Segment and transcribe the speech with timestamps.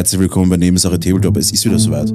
[0.00, 1.36] Herzlich willkommen bei Nebensache Tabletop.
[1.36, 2.10] Es ist wieder soweit.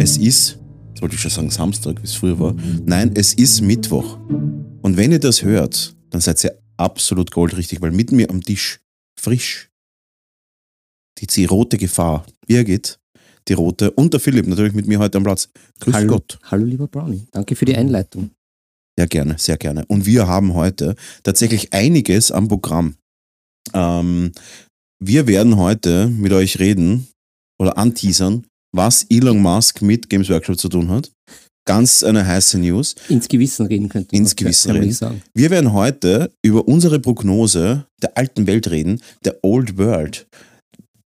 [0.00, 0.58] Es ist,
[0.98, 2.56] wollte ich schon sagen Samstag, wie es früher war.
[2.84, 4.18] Nein, es ist Mittwoch.
[4.82, 8.80] Und wenn ihr das hört, dann seid ihr absolut goldrichtig, weil mit mir am Tisch
[9.16, 9.70] frisch
[11.18, 12.98] die, die rote Gefahr, Birgit,
[13.46, 15.50] die rote und der Philipp natürlich mit mir heute am Platz.
[15.78, 16.40] Grüß Hallo, Gott.
[16.42, 18.32] hallo lieber Brownie, danke für die Einleitung.
[18.98, 19.86] Ja, gerne, sehr gerne.
[19.86, 22.96] Und wir haben heute tatsächlich einiges am Programm.
[23.72, 24.32] Ähm,
[24.98, 27.06] wir werden heute mit euch reden
[27.60, 31.12] oder anteasern, was Elon Musk mit Games Workshop zu tun hat.
[31.66, 32.94] Ganz eine heiße News.
[33.08, 34.92] Ins Gewissen reden könnte Ins Gewissen reden.
[34.92, 35.22] sagen.
[35.34, 40.26] Wir werden heute über unsere Prognose der alten Welt reden, der Old World.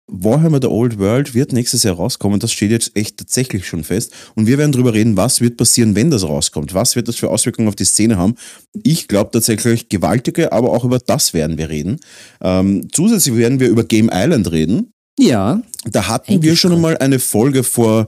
[0.09, 4.13] Warhammer The Old World wird nächstes Jahr rauskommen, das steht jetzt echt tatsächlich schon fest.
[4.35, 6.73] Und wir werden darüber reden, was wird passieren, wenn das rauskommt.
[6.73, 8.35] Was wird das für Auswirkungen auf die Szene haben?
[8.83, 11.99] Ich glaube tatsächlich gewaltige, aber auch über das werden wir reden.
[12.39, 14.93] Ähm, zusätzlich werden wir über Game Island reden.
[15.19, 18.07] Ja, Da hatten Eigentlich wir schon einmal eine Folge vor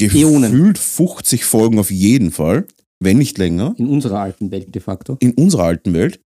[0.00, 0.42] Äonen.
[0.52, 2.66] gefühlt 50 Folgen auf jeden Fall,
[3.00, 5.16] wenn nicht länger in unserer alten Welt de facto.
[5.20, 6.20] in unserer alten Welt.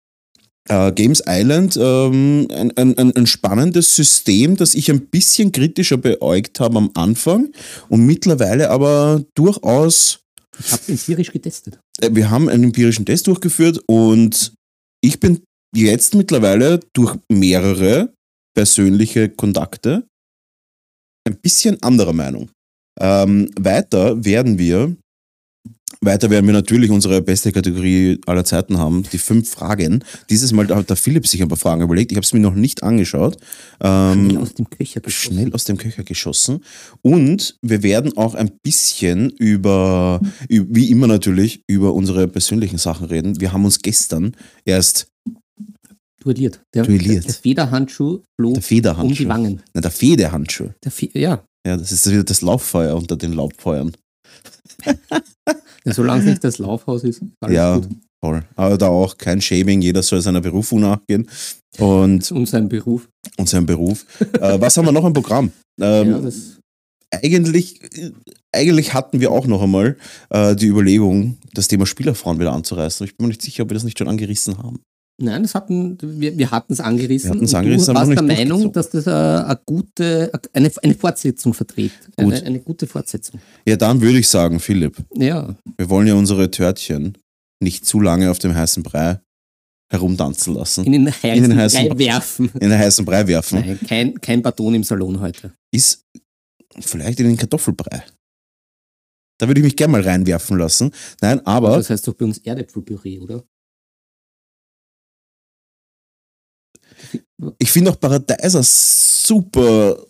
[0.68, 5.96] Äh, Games Island, ähm, ein, ein, ein, ein spannendes System, das ich ein bisschen kritischer
[5.96, 7.52] beäugt habe am Anfang
[7.88, 10.18] und mittlerweile aber durchaus,
[10.58, 11.78] Ich habe empirisch getestet.
[12.00, 14.52] äh, wir haben einen empirischen Test durchgeführt und
[15.00, 18.12] ich bin jetzt mittlerweile durch mehrere
[18.56, 20.08] persönliche Kontakte
[21.28, 22.50] ein bisschen anderer Meinung.
[22.98, 24.96] Ähm, weiter werden wir,
[26.00, 30.02] weiter werden wir natürlich unsere beste Kategorie aller Zeiten haben, die fünf Fragen.
[30.30, 32.12] Dieses Mal hat der Philipp sich ein paar Fragen überlegt.
[32.12, 33.36] Ich habe es mir noch nicht angeschaut.
[33.78, 35.34] Schnell Ähm, aus dem Köcher geschossen.
[35.34, 36.60] schnell aus dem Köcher geschossen.
[37.02, 43.38] Und wir werden auch ein bisschen über, wie immer natürlich, über unsere persönlichen Sachen reden.
[43.38, 44.34] Wir haben uns gestern
[44.64, 45.08] erst
[46.26, 46.60] Duelliert.
[46.74, 47.24] Der, Duelliert.
[47.24, 49.28] Der, der Federhandschuh flog der um die Federhandschuh.
[49.28, 49.62] Wangen.
[49.72, 50.70] Nein, der Federhandschuh.
[50.82, 53.92] Der Fe ja, Ja, das ist wieder das Lauffeuer unter den Laubfeuern.
[54.84, 57.22] ja, solange es nicht das Laufhaus ist.
[57.48, 57.88] ja, gut.
[58.24, 58.42] voll.
[58.56, 61.28] Aber da auch kein Shaming, jeder soll seiner Berufung nachgehen.
[61.78, 63.08] Und, ist unser Beruf.
[63.36, 64.04] und seinem Beruf.
[64.40, 65.52] äh, was haben wir noch im Programm?
[65.80, 66.58] Ähm, ja, das,
[67.12, 67.80] eigentlich,
[68.52, 69.96] eigentlich hatten wir auch noch einmal
[70.30, 73.06] äh, die Überlegung, das Thema Spielerfrauen wieder anzureißen.
[73.06, 74.80] Ich bin mir nicht sicher, ob wir das nicht schon angerissen haben.
[75.18, 77.30] Nein, das hatten, wir, wir hatten es angerissen.
[77.30, 81.54] Wir hatten's und angerissen, du warst der Meinung, dass das eine gute, eine, eine Fortsetzung
[81.54, 82.06] verträgt.
[82.16, 82.34] Gut.
[82.34, 83.40] Eine, eine gute Fortsetzung.
[83.66, 87.16] Ja, dann würde ich sagen, Philipp, Ja, wir wollen ja unsere Törtchen
[87.62, 89.20] nicht zu lange auf dem heißen Brei
[89.90, 92.50] herumtanzen lassen, in den heißen, In den heißen Brei werfen.
[92.54, 93.60] in den heißen Brei werfen.
[93.60, 95.52] Nein, kein, kein Baton im Salon heute.
[95.72, 96.04] Ist
[96.80, 98.02] vielleicht in den Kartoffelbrei.
[99.38, 100.90] Da würde ich mich gerne mal reinwerfen lassen.
[101.20, 103.44] Nein, aber Das heißt doch bei uns Erdäpfelpüree, oder?
[107.58, 110.06] Ich finde auch Paradeiser super.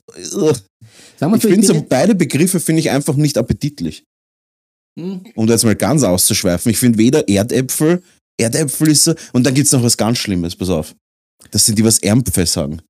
[1.18, 4.04] Sagen wir Ich finde so beide Begriffe finde ich einfach nicht appetitlich.
[4.98, 8.02] Hm, um da jetzt mal ganz auszuschweifen, ich finde weder Erdäpfel,
[8.40, 10.94] Erdäpfel ist so, und dann gibt es noch was ganz Schlimmes, pass auf.
[11.50, 12.80] Das sind die, was Ärmpfe sagen.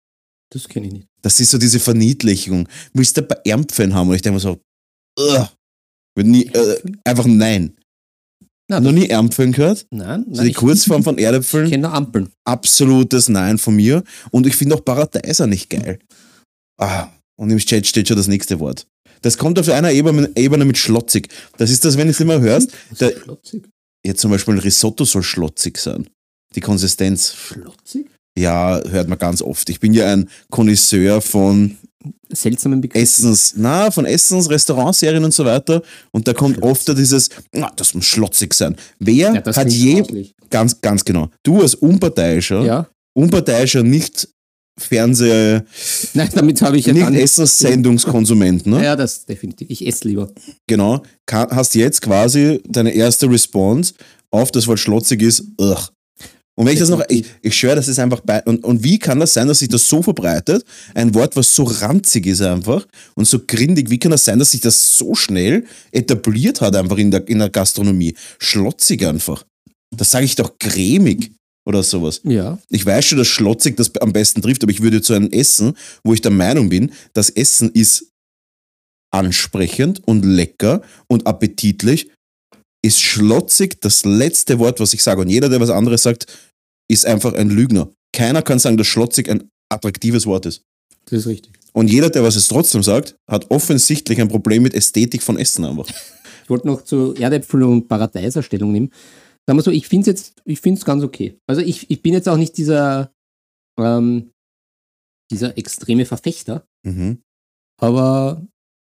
[0.52, 1.06] Das kenne ich nicht.
[1.22, 2.68] Das ist so diese Verniedlichung.
[2.92, 4.08] Willst du bei Ärmpfen haben?
[4.08, 4.60] Und ich denke mir so,
[5.18, 5.48] ugh.
[6.18, 7.76] Nie, äh, einfach nein.
[8.68, 9.86] Na, Noch nie Ärmpfen gehört?
[9.90, 11.70] Nein, nein die ich, Kurzform von ich Erdäpfeln?
[11.70, 12.28] kenne nur Ampeln.
[12.44, 14.02] Absolutes Nein von mir.
[14.30, 15.98] Und ich finde auch Paradeiser nicht geil.
[16.78, 18.86] Ah, und im Chat steht schon das nächste Wort.
[19.22, 21.28] Das kommt auf einer Ebene, Ebene mit schlotzig.
[21.56, 22.70] Das ist das, wenn du es immer hörst.
[23.00, 23.14] Der-?
[24.04, 26.08] Jetzt zum Beispiel ein Risotto soll schlotzig sein.
[26.54, 27.34] Die Konsistenz.
[27.34, 28.06] Schlotzig?
[28.38, 29.70] Ja, hört man ganz oft.
[29.70, 31.76] Ich bin ja ein Konnoisseur von
[32.30, 33.02] Seltsamen Begriff.
[33.02, 35.82] Essens, na, von Essens, Restaurantserien und so weiter.
[36.12, 38.76] Und da kommt oft da dieses, na, das muss schlotzig sein.
[38.98, 40.34] Wer Ja, das hat je, grauslich.
[40.50, 44.28] ganz, ganz genau, du als Unparteiischer, Ja, Unparteiischer, nicht
[44.78, 45.60] Fernseh,
[46.12, 47.08] nein, damit habe ich ja nicht.
[47.14, 48.84] Essenssendungskonsument, ne?
[48.84, 49.70] Ja, das definitiv.
[49.70, 50.30] Ich esse lieber.
[50.66, 53.94] Genau, hast jetzt quasi deine erste Response
[54.30, 55.88] auf das Wort schlotzig ist, ugh.
[56.58, 58.98] Und wenn ich das noch, ich, ich schwöre, das ist einfach bei, und, und wie
[58.98, 60.64] kann das sein, dass sich das so verbreitet?
[60.94, 64.52] Ein Wort, was so ranzig ist einfach und so grindig, wie kann das sein, dass
[64.52, 68.14] sich das so schnell etabliert hat einfach in der, in der Gastronomie?
[68.38, 69.44] Schlotzig einfach.
[69.94, 71.32] Das sage ich doch cremig
[71.66, 72.22] oder sowas.
[72.24, 75.30] Ja, Ich weiß schon, dass schlotzig das am besten trifft, aber ich würde zu einem
[75.30, 78.06] Essen, wo ich der Meinung bin, das Essen ist
[79.12, 82.10] ansprechend und lecker und appetitlich,
[82.82, 85.20] ist schlotzig das letzte Wort, was ich sage.
[85.20, 86.26] Und jeder, der was anderes sagt,
[86.90, 87.90] ist einfach ein Lügner.
[88.12, 90.62] Keiner kann sagen, dass schlotzig ein attraktives Wort ist.
[91.06, 91.52] das ist richtig.
[91.72, 95.64] Und jeder, der was es trotzdem sagt, hat offensichtlich ein Problem mit Ästhetik von Essen
[95.64, 95.86] einfach.
[96.42, 98.90] Ich wollte noch zu Erdäpfel und Paradeiser Stellung nehmen.
[99.46, 101.36] Sagen wir so, ich finde es jetzt, ich finde es ganz okay.
[101.46, 103.12] Also ich, ich bin jetzt auch nicht dieser,
[103.78, 104.30] ähm,
[105.30, 106.64] dieser extreme Verfechter.
[106.84, 107.20] Mhm.
[107.80, 108.46] Aber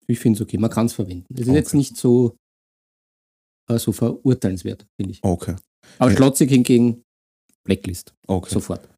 [0.07, 1.25] ich finde es okay, man kann es verwenden.
[1.33, 1.57] Es ist Okay.
[1.57, 2.37] jetzt nicht so,
[3.69, 5.19] äh, so verurteilenswert, finde ich.
[5.23, 5.55] Okay.
[5.97, 6.17] Aber Ja.
[6.17, 7.03] schlotzig hingegen
[7.69, 8.51] Blacklist, okay.
[8.51, 8.89] sofort.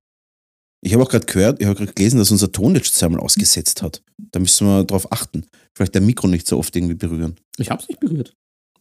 [0.84, 3.82] Ich habe auch gerade gehört, ich habe gerade gelesen, dass unser Ton jetzt zweimal ausgesetzt
[3.82, 4.02] hat.
[4.32, 5.46] Da müssen wir darauf achten.
[5.76, 7.36] Vielleicht der Mikro nicht so oft irgendwie berühren.
[7.58, 8.34] Ich habe es nicht berührt.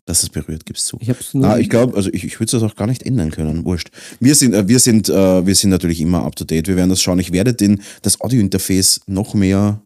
[0.06, 0.96] Dass es berührt, gibst zu.
[1.00, 1.46] Ich habe es nur.
[1.46, 3.64] Ah, ich glaube, also ich, ich würde das auch gar nicht ändern können.
[3.64, 3.90] Wurscht.
[4.18, 6.68] Wir sind, äh, wir sind, äh, wir sind natürlich immer up to date.
[6.68, 7.18] Wir werden das schauen.
[7.18, 9.82] Ich werde den, das Audiointerface noch mehr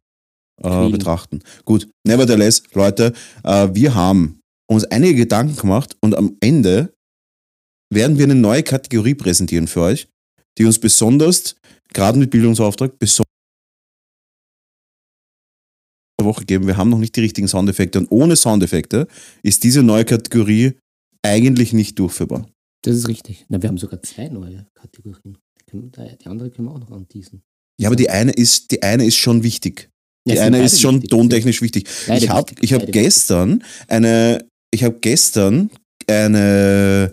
[0.62, 1.41] äh, betrachten.
[1.65, 3.12] Gut, nevertheless, Leute,
[3.43, 6.94] äh, wir haben uns einige Gedanken gemacht und am Ende
[7.93, 10.09] werden wir eine neue Kategorie präsentieren für euch,
[10.59, 11.57] die uns besonders,
[11.93, 13.25] gerade mit Bildungsauftrag, besonders
[16.23, 16.67] Woche geben.
[16.67, 19.07] Wir haben noch nicht die richtigen Soundeffekte und ohne Soundeffekte
[19.43, 20.73] ist diese neue Kategorie
[21.23, 22.49] eigentlich nicht durchführbar.
[22.83, 23.45] das ist richtig.
[23.49, 25.39] Na, wir haben sogar zwei neue Kategorien.
[25.73, 27.43] Die andere können wir auch noch anteasen.
[27.81, 29.91] Ja, aber die eine ist, die eine ist schon wichtig.
[30.27, 31.11] Die Ja, eine ist schon wichtig.
[31.11, 31.89] tontechnisch wichtig.
[32.07, 35.71] Beide ich habe ich hab gestern eine, ich habe gestern
[36.09, 37.13] eine,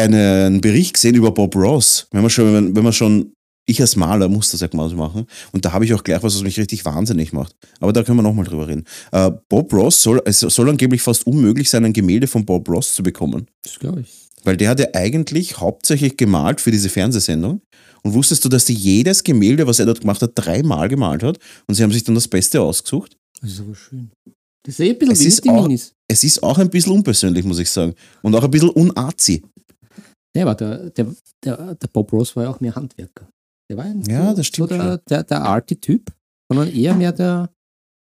[0.00, 2.06] einen Bericht gesehen über Bob Ross.
[2.10, 3.32] Wenn man schon, wenn, wenn man schon,
[3.66, 5.26] ich als Maler muss das ja mal so machen.
[5.52, 7.54] Und da habe ich auch gleich was, was mich richtig wahnsinnig macht.
[7.78, 8.84] Aber da können wir nochmal drüber reden.
[9.12, 12.94] Äh, Bob Ross soll, es soll angeblich fast unmöglich sein, ein Gemälde von Bob Ross
[12.94, 13.46] zu bekommen.
[13.62, 14.08] Das glaube ich.
[14.44, 17.60] Weil der hat ja eigentlich hauptsächlich gemalt für diese Fernsehsendung.
[18.02, 21.38] Und wusstest du, dass die jedes Gemälde, was er dort gemacht hat, dreimal gemalt hat?
[21.66, 23.16] Und sie haben sich dann das Beste ausgesucht?
[23.42, 24.10] Das ist aber schön.
[24.62, 25.68] Das ist eh ein bisschen Es ist auch-.
[26.08, 27.94] Es ist auch ein bisschen unpersönlich, muss ich sagen.
[28.22, 29.42] Und auch ein bisschen unazi.
[30.36, 31.06] Ja, aber der, der,
[31.44, 33.28] der, der Bob Ross war ja auch mehr Handwerker.
[33.70, 33.94] Der war ja
[34.30, 36.12] so, das stimmt so der, der, der Arty-Typ,
[36.48, 37.50] sondern eher mehr der,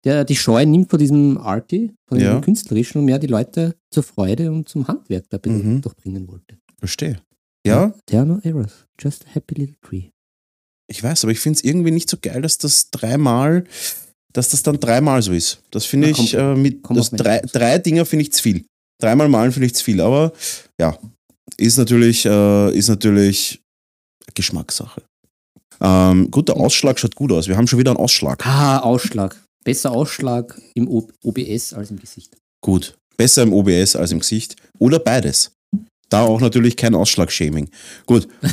[0.05, 2.35] der die Scheu nimmt von diesem Arty, von Ja.
[2.35, 5.81] dem Künstlerischen und mehr die Leute zur Freude und zum Handwerk da Mhm.
[5.83, 6.59] durchbringen wollte.
[6.79, 7.21] Verstehe.
[7.67, 10.11] Ja, There are no errors, just a happy little tree.
[10.91, 13.65] ich weiß, aber ich finde es irgendwie nicht so geil, dass das dreimal,
[14.33, 15.63] dass das dann dreimal so ist.
[15.71, 16.81] Das finde ich, äh, mit
[17.13, 18.65] drei, drei Dinger finde ich zu viel.
[18.99, 20.33] Dreimal malen finde ich zu viel, aber
[20.81, 20.99] ja,
[21.61, 23.61] ist natürlich, äh, ist natürlich
[24.35, 25.03] Geschmackssache.
[25.81, 27.49] Ähm, gut, der Ausschlag schaut gut aus.
[27.49, 28.45] Wir haben schon wieder einen Ausschlag.
[28.47, 29.41] Ah, Ausschlag.
[29.65, 32.37] Besser Ausschlag im O- OBS als im Gesicht.
[32.63, 32.97] Gut.
[33.17, 34.57] Besser im OBS als im Gesicht.
[34.79, 35.53] Oder beides.
[36.09, 37.71] Da auch natürlich kein Ausschlag-Shaming.
[38.07, 38.27] Gut.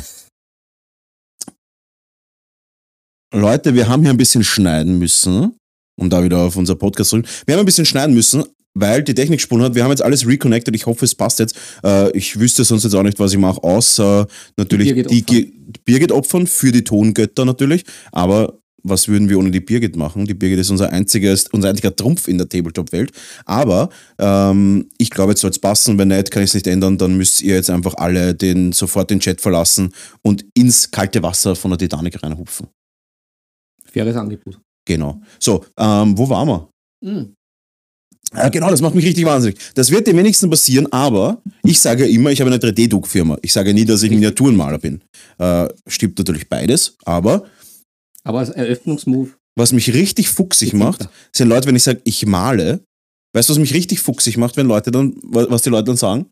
[3.34, 5.56] Leute, wir haben hier ein bisschen schneiden müssen,
[6.00, 7.26] um da wieder auf unser Podcast zurück.
[7.46, 8.44] Wir haben ein bisschen schneiden müssen,
[8.80, 9.74] weil die Technik gesponnen hat.
[9.74, 10.74] Wir haben jetzt alles reconnected.
[10.74, 11.56] Ich hoffe, es passt jetzt.
[11.84, 14.26] Äh, ich wüsste sonst jetzt auch nicht, was ich mache, außer
[14.56, 15.22] natürlich Birgit die.
[15.24, 15.52] Ge-
[15.84, 17.84] Birgit opfern für die Tongötter natürlich.
[18.12, 20.24] Aber was würden wir ohne die Birgit machen?
[20.24, 23.10] Die Birgit ist unser einziges, unser einziger Trumpf in der Tabletop-Welt.
[23.44, 25.98] Aber ähm, ich glaube, jetzt soll es passen.
[25.98, 26.96] Wenn nicht, kann ich es nicht ändern.
[26.96, 29.92] Dann müsst ihr jetzt einfach alle den, sofort den Chat verlassen
[30.22, 32.68] und ins kalte Wasser von der Titanic reinhupfen.
[33.92, 34.60] Faires Angebot.
[34.86, 35.20] Genau.
[35.40, 36.68] So, ähm, wo waren wir?
[37.04, 37.34] Hm.
[38.34, 39.58] Ja, genau, das macht mich richtig wahnsinnig.
[39.74, 43.38] Das wird dem wenigsten passieren, aber ich sage ja immer, ich habe eine 3D-Druckfirma.
[43.42, 45.00] Ich sage nie, dass ich Miniaturenmaler bin.
[45.38, 47.46] Äh, stimmt natürlich beides, aber
[48.24, 49.30] Aber als Eröffnungsmove.
[49.58, 52.80] was mich richtig fuchsig macht, sind Leute, wenn ich sage, ich male.
[53.34, 56.26] Weißt du, was mich richtig fuchsig macht, wenn Leute dann, was die Leute dann sagen?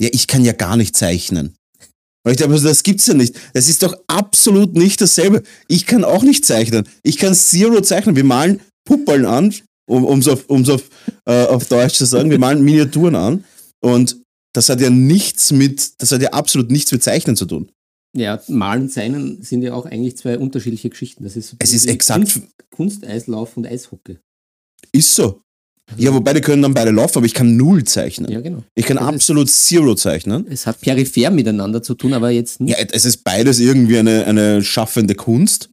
[0.00, 1.54] Ja, ich kann ja gar nicht zeichnen.
[2.26, 3.34] Und ich denke, das gibt's ja nicht.
[3.52, 5.42] Das ist doch absolut nicht dasselbe.
[5.68, 6.88] Ich kann auch nicht zeichnen.
[7.02, 8.16] Ich kann Zero zeichnen.
[8.16, 9.54] Wir malen Puppeln an,
[9.86, 10.82] um um's auf, um's auf,
[11.26, 12.30] äh, auf Deutsch zu sagen.
[12.30, 13.44] Wir malen Miniaturen an.
[13.80, 14.16] Und
[14.54, 17.70] das hat ja nichts mit, das hat ja absolut nichts mit Zeichnen zu tun.
[18.16, 21.24] Ja, Malen Seinen sind ja auch eigentlich zwei unterschiedliche Geschichten.
[21.24, 24.18] Das ist Es ist exakt- Kunst, Kunsteislauf und Eishockey.
[24.92, 25.40] Ist so.
[25.98, 28.30] Ja, wobei die können dann beide laufen, aber ich kann null zeichnen.
[28.30, 28.62] Ja, genau.
[28.74, 30.46] Ich kann Das ist- absolut Zero zeichnen.
[30.48, 32.78] Es hat peripher miteinander zu tun, aber jetzt nicht.
[32.78, 35.68] Ja, es ist beides irgendwie eine, eine schaffende Kunst.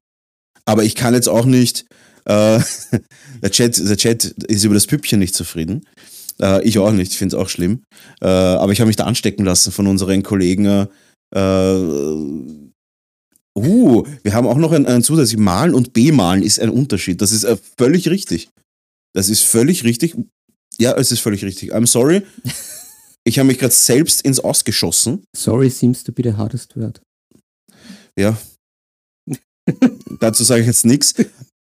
[0.65, 1.85] Aber ich kann jetzt auch nicht.
[2.31, 2.61] Äh,
[3.41, 5.85] der, Chat, der Chat ist über das Püppchen nicht zufrieden.
[6.39, 7.83] Äh, ich auch nicht, ich finde es auch schlimm.
[8.21, 10.87] Äh, aber ich habe mich da anstecken lassen von unseren Kollegen.
[11.33, 11.75] Äh,
[13.55, 15.35] uh, wir haben auch noch einen, einen Zusatz.
[15.35, 17.21] Malen und Bemalen ist ein Unterschied.
[17.21, 18.49] Das ist äh, völlig richtig.
[19.13, 20.15] Das ist völlig richtig.
[20.79, 21.73] Ja, es ist völlig richtig.
[21.73, 22.23] I'm sorry.
[23.23, 25.23] Ich habe mich gerade selbst ins Ausgeschossen.
[25.35, 27.03] Sorry seems to be the hardest word.
[28.17, 28.35] Ja.
[30.19, 31.13] Dazu sage ich jetzt nichts.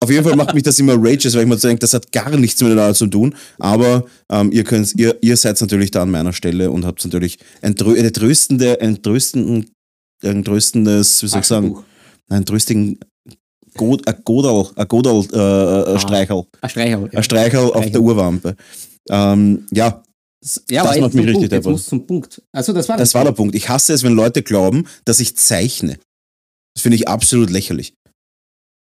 [0.04, 2.12] Auf jeden Fall macht mich das immer rages, weil ich mir so denke, das hat
[2.12, 3.36] gar nichts miteinander zu tun.
[3.60, 7.38] Aber ähm, ihr, könnt, ihr, ihr seid natürlich da an meiner Stelle und habt natürlich
[7.62, 9.70] ein, eine tröstende, ein, tröstenden,
[10.24, 11.84] ein tröstendes, wie soll ich sagen, Taschenbuch.
[12.30, 13.00] ein tröstigen
[13.76, 17.10] God, ein Godal, ein Godal äh, äh, Streichel, Ein Streicher.
[17.14, 17.92] ein Streichel auf Streichel.
[17.92, 18.56] der Urwampe.
[19.10, 20.04] Ähm, ja,
[20.70, 21.52] Ja, Das macht mich richtig Punkt.
[21.54, 22.42] Jetzt muss zum Punkt.
[22.52, 23.54] Also das war das war der Punkt.
[23.56, 26.00] Ich hasse es, wenn Leute glauben, dass ich zeichne.
[26.74, 27.94] Das finde ich absolut lächerlich.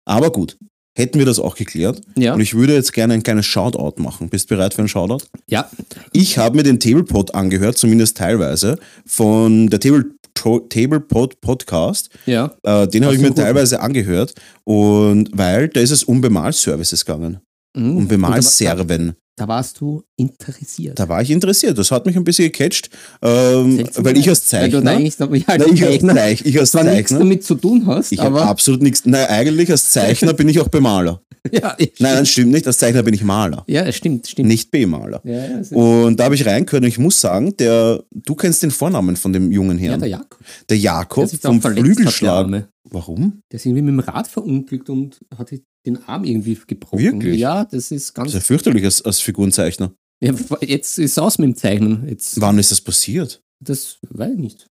[0.08, 0.58] Aber gut.
[0.98, 2.02] Hätten wir das auch geklärt.
[2.18, 2.34] Ja.
[2.34, 4.30] Und ich würde jetzt gerne ein kleines Shoutout machen.
[4.30, 5.26] Bist du bereit für ein Shoutout?
[5.48, 5.70] Ja.
[6.12, 12.10] Ich habe mir den Tablepod angehört, zumindest teilweise, von der Table, Tablepod Podcast.
[12.26, 12.52] Ja.
[12.64, 13.38] Äh, den habe ich mir gut?
[13.38, 14.34] teilweise angehört.
[14.64, 17.40] Und weil da ist es um Bemalservices gegangen.
[17.76, 17.98] Mhm.
[17.98, 19.16] Um Bemalserven.
[19.40, 21.00] Da warst du interessiert.
[21.00, 21.78] Da war ich interessiert.
[21.78, 22.90] Das hat mich ein bisschen gecatcht,
[23.22, 24.86] ähm, weil ich als Zeichner.
[24.92, 27.20] eigentlich noch, ja, Nein, ich als, Zeichner Zeich, ich als zwar nichts Zeichner.
[27.20, 29.06] damit zu tun hast, Ich habe absolut nichts.
[29.06, 31.22] Nein, eigentlich als Zeichner bin ich auch Bemaler.
[31.54, 32.68] ja, Nein, nein, stimmt nicht.
[32.68, 34.50] Als Zeichner bin ich Maler, ja, es stimmt, stimmt.
[34.50, 35.22] nicht B-Maler.
[35.24, 38.72] Ja, ja, Und da habe ich reingehört und ich muss sagen, der, du kennst den
[38.72, 40.02] Vornamen von dem jungen ja, Herrn.
[40.02, 40.40] der Jakob.
[40.68, 42.68] der Der Jakob sich auch vom hat, der Flügelschlag.
[42.92, 43.42] Warum?
[43.52, 45.52] Der ist irgendwie mit dem Rad verunglückt und hat
[45.86, 47.00] den Arm irgendwie gebrochen.
[47.00, 47.40] Wirklich?
[47.40, 48.32] Ja, das ist ganz.
[48.32, 49.94] Das ist ja fürchterlich als, als Figurenzeichner.
[50.22, 52.08] Ja, jetzt ist es aus mit dem Zeichnen.
[52.08, 53.42] Jetzt, Wann ist das passiert?
[53.62, 54.68] das weiß ich nicht.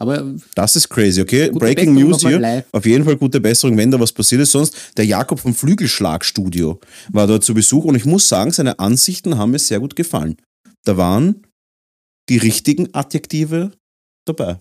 [0.00, 1.50] Aber Das ist crazy, okay?
[1.50, 2.64] Breaking Besserung News hier.
[2.72, 4.52] Auf jeden Fall gute Besserung, wenn da was passiert ist.
[4.52, 6.80] Sonst, der Jakob vom Flügelschlagstudio
[7.12, 10.36] war dort zu Besuch und ich muss sagen, seine Ansichten haben mir sehr gut gefallen.
[10.84, 11.46] Da waren
[12.30, 13.72] die richtigen Adjektive
[14.26, 14.58] dabei.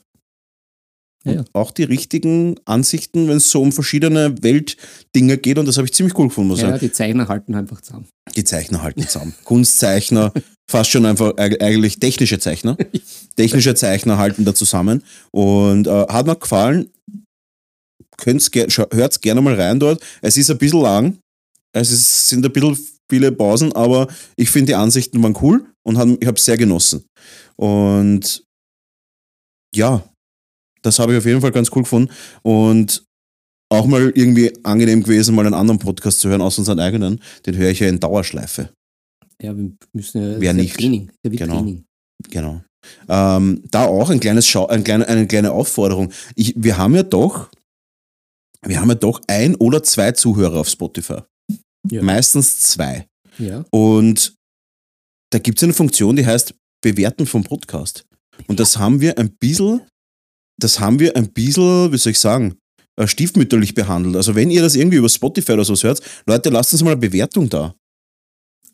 [1.25, 1.43] Ja.
[1.51, 5.93] auch die richtigen Ansichten, wenn es so um verschiedene Weltdinge geht und das habe ich
[5.93, 6.79] ziemlich cool gefunden, muss ich ja, sagen.
[6.79, 8.07] die Zeichner halten einfach zusammen.
[8.37, 9.35] Die Zeichner halten zusammen.
[9.43, 10.31] Kunstzeichner,
[10.71, 12.77] fast schon einfach eig- eigentlich technische Zeichner.
[13.35, 15.03] Technische Zeichner halten da zusammen.
[15.31, 16.89] Und äh, hat mir gefallen.
[18.23, 20.01] Hört es gerne mal rein dort.
[20.21, 21.17] Es ist ein bisschen lang.
[21.73, 22.77] Es ist, sind ein bisschen
[23.09, 26.57] viele Pausen, aber ich finde die Ansichten waren cool und hab, ich habe es sehr
[26.57, 27.05] genossen.
[27.55, 28.43] Und
[29.75, 30.03] ja,
[30.81, 32.11] das habe ich auf jeden Fall ganz cool gefunden.
[32.41, 33.03] Und
[33.71, 37.21] auch mal irgendwie angenehm gewesen, mal einen anderen Podcast zu hören, aus unseren eigenen.
[37.45, 38.69] Den höre ich ja in Dauerschleife.
[39.41, 40.39] Ja, wir müssen ja.
[40.41, 40.75] Wer nicht.
[40.75, 41.11] Training.
[41.23, 41.55] Der wird Genau.
[41.57, 41.85] Training.
[42.29, 42.61] Genau.
[43.07, 46.11] Ähm, da auch ein kleines Schau ein kleine, eine kleine Aufforderung.
[46.35, 47.49] Ich, wir haben ja doch,
[48.65, 51.19] wir haben ja doch ein oder zwei Zuhörer auf Spotify.
[51.89, 52.01] Ja.
[52.01, 53.05] Meistens zwei.
[53.37, 53.63] ja.
[53.71, 54.35] Und
[55.31, 58.05] da gibt es eine Funktion, die heißt Bewerten vom Podcast.
[58.47, 59.81] Und das haben wir ein bisschen,
[60.59, 62.55] das haben wir ein bisschen, wie soll ich sagen,
[62.99, 64.15] äh, stiefmütterlich behandelt.
[64.15, 66.99] Also wenn ihr das irgendwie über Spotify oder so hört, Leute, lasst uns mal eine
[66.99, 67.73] Bewertung da.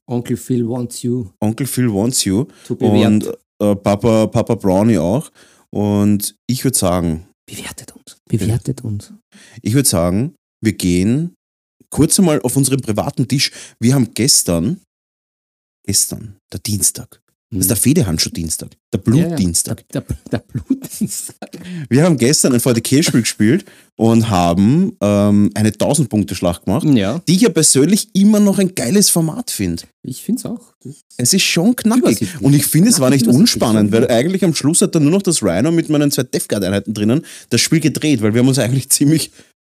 [0.08, 2.46] Onkel Phil wants you Onkel Phil wants you.
[2.80, 3.28] Und
[3.60, 5.32] äh, Papa, Papa Brownie auch.
[5.72, 8.18] Und ich würde sagen, Bewertet uns.
[8.28, 9.14] Bewertet uns.
[9.62, 11.36] ich würde sagen, wir gehen
[11.90, 13.52] kurz einmal auf unseren privaten Tisch.
[13.80, 14.82] Wir haben gestern,
[15.86, 17.22] gestern, der Dienstag,
[17.60, 19.84] das ist der Fedehandschuh-Dienstag, der Blutdienstag.
[19.94, 20.06] Ja, ja.
[20.32, 21.50] Der, der Blutdienstag.
[21.90, 27.42] Wir haben gestern ein VDK-Spiel gespielt und haben ähm, eine 1000-Punkte-Schlacht gemacht, Ja, die ich
[27.42, 29.84] ja persönlich immer noch ein geiles Format finde.
[30.04, 30.74] ich finde es auch.
[31.18, 32.28] Es ist schon knackig.
[32.42, 35.22] Und ich finde, es war nicht unspannend, weil eigentlich am Schluss hat dann nur noch
[35.24, 38.60] das Rhino mit meinen zwei Death Guard-Einheiten drinnen das Spiel gedreht, weil wir haben uns
[38.60, 39.32] eigentlich ziemlich,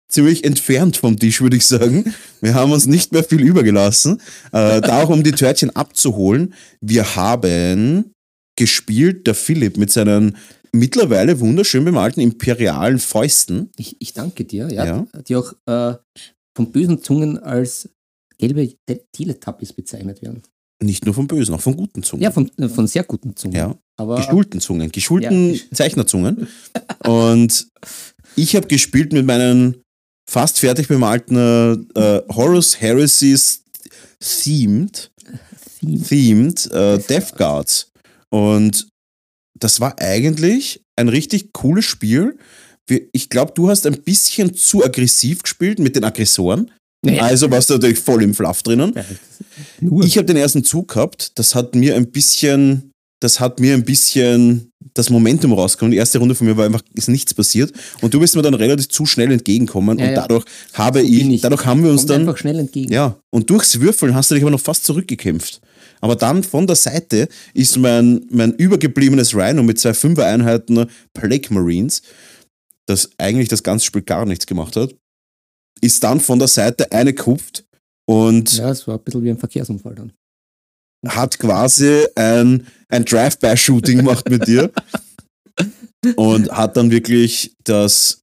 [0.09, 2.15] ziemlich entfernt vom Tisch, würde ich sagen.
[2.41, 4.21] Wir haben uns nicht mehr viel übergelassen.
[4.53, 6.55] Äh, da auch um die Törtchen abzuholen.
[6.81, 8.13] Wir haben
[8.57, 10.37] gespielt, der Philipp mit seinen
[10.73, 13.71] mittlerweile wunderschön bemalten imperialen Fäusten.
[13.77, 15.07] Ich, ich danke dir, ja, Ja.
[15.29, 15.95] die auch äh,
[16.57, 17.89] von bösen Zungen als
[18.39, 20.43] gelbe Te- Teletubbies bezeichnet werden.
[20.83, 22.23] Nicht nur von bösen, auch von guten Zungen.
[22.23, 23.57] Ja, von, äh, von sehr guten Zungen.
[23.57, 23.77] Ja.
[23.97, 25.61] Aber geschulten Zungen, geschulten Ja.
[25.73, 26.47] Zeichnerzungen.
[27.05, 27.67] Und
[28.37, 29.83] ich habe gespielt mit meinen
[30.29, 33.65] fast fertig bemalten äh, Horus Heresies
[34.21, 35.11] themed,
[35.81, 36.03] Theme.
[36.03, 37.91] themed äh, Death Guards.
[38.31, 38.89] Und
[39.59, 42.37] das war eigentlich ein richtig cooles Spiel.
[43.13, 46.71] Ich glaube, du hast ein bisschen zu aggressiv gespielt mit den Aggressoren.
[47.03, 47.21] Nee.
[47.21, 48.93] Also warst du natürlich voll im Fluff drinnen.
[50.03, 53.85] Ich habe den ersten Zug gehabt, das hat mir ein bisschen, das hat mir ein
[53.85, 55.91] bisschen das Momentum rausgekommen.
[55.93, 57.73] Die erste Runde von mir war einfach, ist nichts passiert.
[58.01, 60.21] Und du bist mir dann relativ zu schnell entgegengekommen Ja, und ja.
[60.23, 60.45] dadurch
[60.75, 61.41] habe ich, ich.
[61.41, 62.93] dadurch haben wir uns Kommt dann, einfach schnell entgegen.
[62.93, 65.61] ja, und durchs Würfeln hast du dich aber noch fast zurückgekämpft.
[66.01, 72.03] Aber dann von der Seite ist mein, mein übergebliebenes Rhino mit zwei Fünfer-Einheiten Plague Marines,
[72.87, 74.95] das eigentlich das ganze Spiel gar nichts gemacht hat,
[75.81, 77.65] ist dann von der Seite eine kupft
[78.07, 80.13] und Ja, es war ein bisschen wie ein Verkehrsunfall dann.
[81.07, 84.71] Hat quasi ein, ein Drive-by-Shooting gemacht mit dir
[86.17, 88.21] und hat dann wirklich das,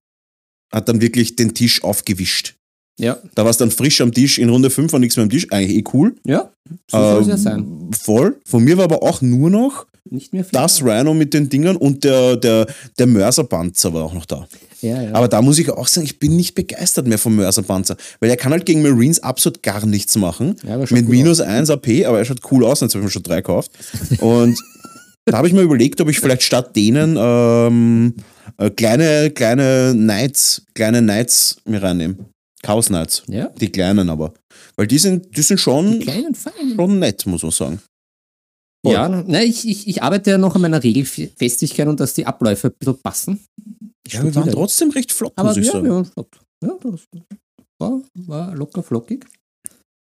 [0.74, 2.56] hat dann wirklich den Tisch aufgewischt.
[2.98, 5.30] Ja, Da war es dann frisch am Tisch, in Runde 5 war nichts mehr am
[5.30, 6.16] Tisch, eigentlich eh cool.
[6.26, 6.50] ja,
[6.90, 7.92] so soll es ja Ähm, sein.
[7.94, 8.40] Voll.
[8.46, 10.52] Von mir war aber auch nur noch Nicht mehr viel.
[10.52, 12.68] das Rhino mit den Dingern und der, der,
[13.00, 14.48] der Mörserpanzer war auch noch da.
[14.82, 15.14] Ja, ja.
[15.14, 18.38] Aber da muss ich auch sagen, ich bin nicht begeistert mehr vom Mörserpanzer, weil er
[18.38, 20.58] kann halt gegen Marines absolut gar nichts machen.
[20.64, 23.24] Ja, mit minus 1 AP, aber er schaut cool aus, jetzt habe ich mir schon
[23.24, 23.72] drei gekauft.
[24.20, 24.60] Und
[25.26, 28.14] da habe ich mir überlegt, ob ich vielleicht statt denen ähm,
[28.58, 32.18] äh, kleine, kleine Knights, kleine Knights mir reinnehme.
[32.62, 33.24] Chaos Knights.
[33.28, 33.50] Ja.
[33.60, 34.34] Die kleinen aber.
[34.76, 36.04] Weil die sind, die sind schon,
[36.76, 37.80] schon nett, muss man sagen.
[38.86, 38.94] Voll.
[38.94, 42.68] Ja, na, ich, ich, ich arbeite ja noch an meiner Regelfestigkeit und dass die Abläufe
[42.68, 43.40] ein bisschen passen.
[44.06, 45.86] Ich Ja, wir waren trotzdem recht flott, Aber muss ich ja, sagen.
[45.86, 46.40] wir waren flott.
[46.64, 47.02] Ja, das
[47.80, 49.26] war, war locker flockig.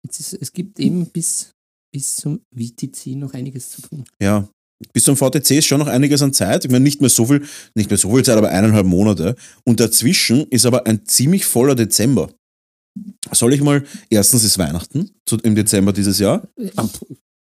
[0.07, 1.51] Ist, es gibt eben bis,
[1.93, 4.05] bis zum VTC noch einiges zu tun.
[4.21, 4.47] Ja.
[4.93, 6.63] Bis zum VTC ist schon noch einiges an Zeit.
[6.63, 7.45] Ich meine, nicht mehr so viel,
[7.75, 9.35] nicht mehr so viel Zeit, aber eineinhalb Monate.
[9.65, 12.31] Und dazwischen ist aber ein ziemlich voller Dezember.
[13.33, 16.47] Soll ich mal, erstens ist Weihnachten zu, im Dezember dieses Jahr.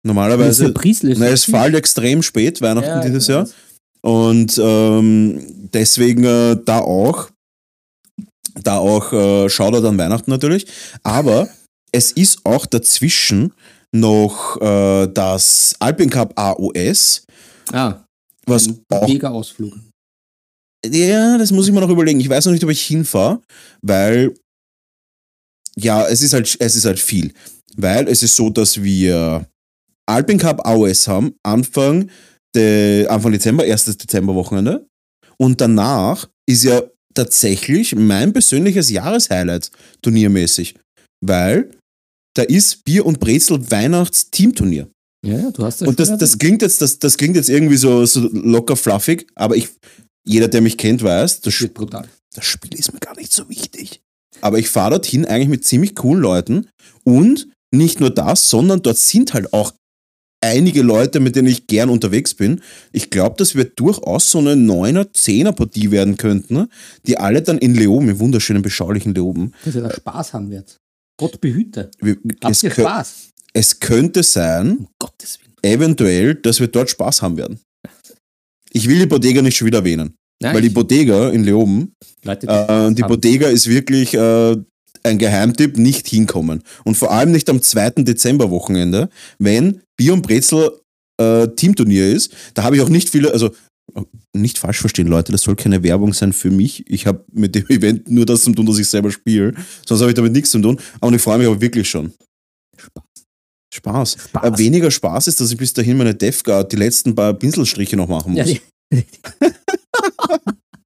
[0.07, 0.73] Normalerweise,
[1.03, 3.49] na, es fällt extrem spät Weihnachten Ja, dieses Jahr.
[4.03, 7.29] Und ähm, deswegen äh, da auch,
[8.63, 10.67] da auch äh, Shoutout an Weihnachten natürlich.
[11.03, 11.49] Aber
[11.93, 13.53] es ist auch dazwischen
[13.93, 17.25] noch äh, das Alpine Cup AOS,
[17.73, 18.05] Ah,
[18.47, 19.09] was ein auch.
[19.09, 19.75] mega Ausflug.
[20.87, 22.21] Ja, das muss ich mir noch überlegen.
[22.21, 23.43] Ich weiß noch nicht, ob ich hinfahre,
[23.83, 24.35] weil
[25.77, 27.33] ja, es ist halt, es ist halt viel.
[27.77, 29.47] Weil es ist so, dass wir
[30.09, 32.11] Alpine Cup AOS haben, Anfang,
[32.55, 34.87] de, Anfang Dezember, erstes Dezemberwochenende.
[35.39, 36.83] Und danach ist ja
[37.15, 39.71] tatsächlich mein persönliches Jahreshighlight
[40.03, 40.75] turniermäßig.
[41.25, 41.71] Weil
[42.37, 44.89] da ist Bier und Brezel Weihnachts-Teamturnier.
[45.27, 48.05] Ja, ja, du hast Und das, das klingt jetzt, das, das klingt jetzt irgendwie so,
[48.07, 49.71] so locker fluffig, aber ich,
[50.27, 52.09] jeder, der mich kennt, weiß, das, Sp- wird brutal.
[52.35, 54.01] das Spiel ist mir gar nicht so wichtig.
[54.43, 56.69] Aber ich fahre dorthin eigentlich mit ziemlich coolen Leuten
[57.05, 59.73] und nicht nur das, sondern dort sind halt auch
[60.47, 62.61] einige Leute, mit denen ich gern unterwegs bin.
[62.93, 66.69] Ich glaube, das wird durchaus so eine 9er, 10er Partie werden könnten, ne?
[67.07, 69.53] die alle dann in Leoben, im wunderschönen, beschaulichen Leoben.
[69.65, 70.76] Dass ihr da Spaß haben wird.
[71.19, 71.91] Gott behüte.
[72.00, 73.29] wir- Habt Es, ihr Spaß?
[73.53, 75.55] es könnte sein, Um Gottes Willen.
[75.62, 77.61] eventuell, dass wir dort Spaß haben werden.
[78.73, 81.93] Ich will die Bodega nicht schon wieder erwähnen, Nein, weil die Bodega in Leoben
[82.25, 83.03] Leute, die Äh, die.
[83.03, 84.57] Bodega ist wirklich äh,
[85.07, 86.62] ein Geheimtipp, nicht hinkommen.
[86.85, 88.03] Und vor allem nicht am 2.
[88.03, 90.71] Dezemberwochenende, wenn Bier und Brezel
[91.19, 92.33] äh, Teamturnier ist.
[92.55, 93.49] Da habe ich auch nicht viele, also
[93.95, 94.03] äh,
[94.35, 96.85] nicht falsch verstehen, Leute, das soll keine Werbung sein für mich.
[96.90, 99.55] Ich habe mit dem Event nur das zu tun, dass ich selber spiele.
[99.87, 100.79] Sonst habe ich damit nichts zu tun.
[101.01, 102.12] Aber ich freue mich aber wirklich schon.
[102.77, 103.03] Spaß.
[103.75, 104.16] Spaß.
[104.29, 104.45] Spaß.
[104.45, 108.09] Äh, weniger Spaß ist, dass ich bis dahin meine Defguard, die letzten paar Pinselstriche noch
[108.09, 108.51] machen muss.
[108.51, 108.59] Ja,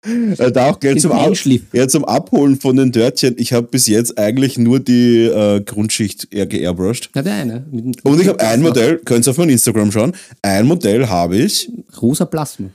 [0.03, 1.35] da auch gleich zum, Ab.
[1.73, 3.35] Ja, zum Abholen von den Dörtchen.
[3.39, 7.11] Ich habe bis jetzt eigentlich nur die äh, Grundschicht geairbrushed.
[7.15, 7.67] Ja, der eine.
[8.03, 11.71] Und ich habe ein Modell, könnt ihr auf meinem Instagram schauen, ein Modell habe ich,
[12.01, 12.71] Rosa Plasma.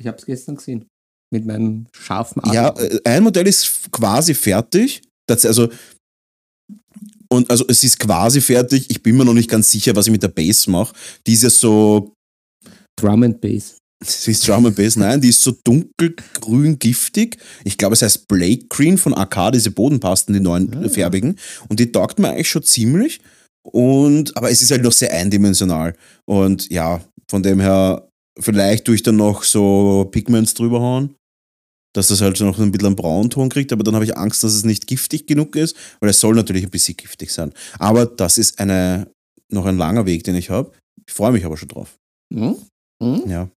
[0.00, 0.86] Ich habe es gestern gesehen.
[1.30, 2.54] Mit meinem scharfen Arm.
[2.54, 5.02] ja, äh, ein Modell ist quasi fertig.
[5.26, 5.68] Das, also,
[7.28, 8.86] und also es ist quasi fertig.
[8.88, 10.94] Ich bin mir noch nicht ganz sicher, was ich mit der Base mache.
[11.26, 12.14] Die ist ja so,
[12.98, 13.77] Drum and Bass.
[14.04, 17.38] Sie ist Drum and Bass, nein, die ist so dunkelgrün giftig.
[17.64, 20.88] Ich glaube, es heißt Blake Green von AK, diese Bodenpasten, die neuen Ah.
[20.88, 21.36] färbigen.
[21.68, 23.20] Und die taugt mir eigentlich schon ziemlich.
[23.62, 25.94] Und, aber es ist halt noch sehr eindimensional.
[26.26, 28.08] Und ja, von dem her,
[28.38, 31.14] vielleicht tue ich dann noch so Pigments drüber hauen,
[31.94, 34.42] dass das halt so noch ein bisschen einen Braunton kriegt, aber dann habe ich Angst,
[34.44, 37.52] dass es nicht giftig genug ist, weil es soll natürlich ein bisschen giftig sein.
[37.78, 39.10] Aber das ist eine,
[39.50, 40.72] noch ein langer Weg, den ich habe.
[41.06, 41.96] Ich freue mich aber schon drauf.
[42.32, 42.56] Hm?
[43.02, 43.22] Hm?
[43.28, 43.50] Ja.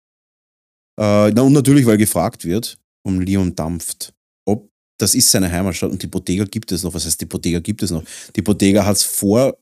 [0.99, 4.13] Äh, und natürlich, weil gefragt wird, um Leon dampft,
[4.45, 6.93] ob das ist seine Heimatstadt und die Bodega gibt es noch.
[6.93, 8.03] Was heißt, die Bodega gibt es noch?
[8.35, 9.57] Die Bodega hat es vor,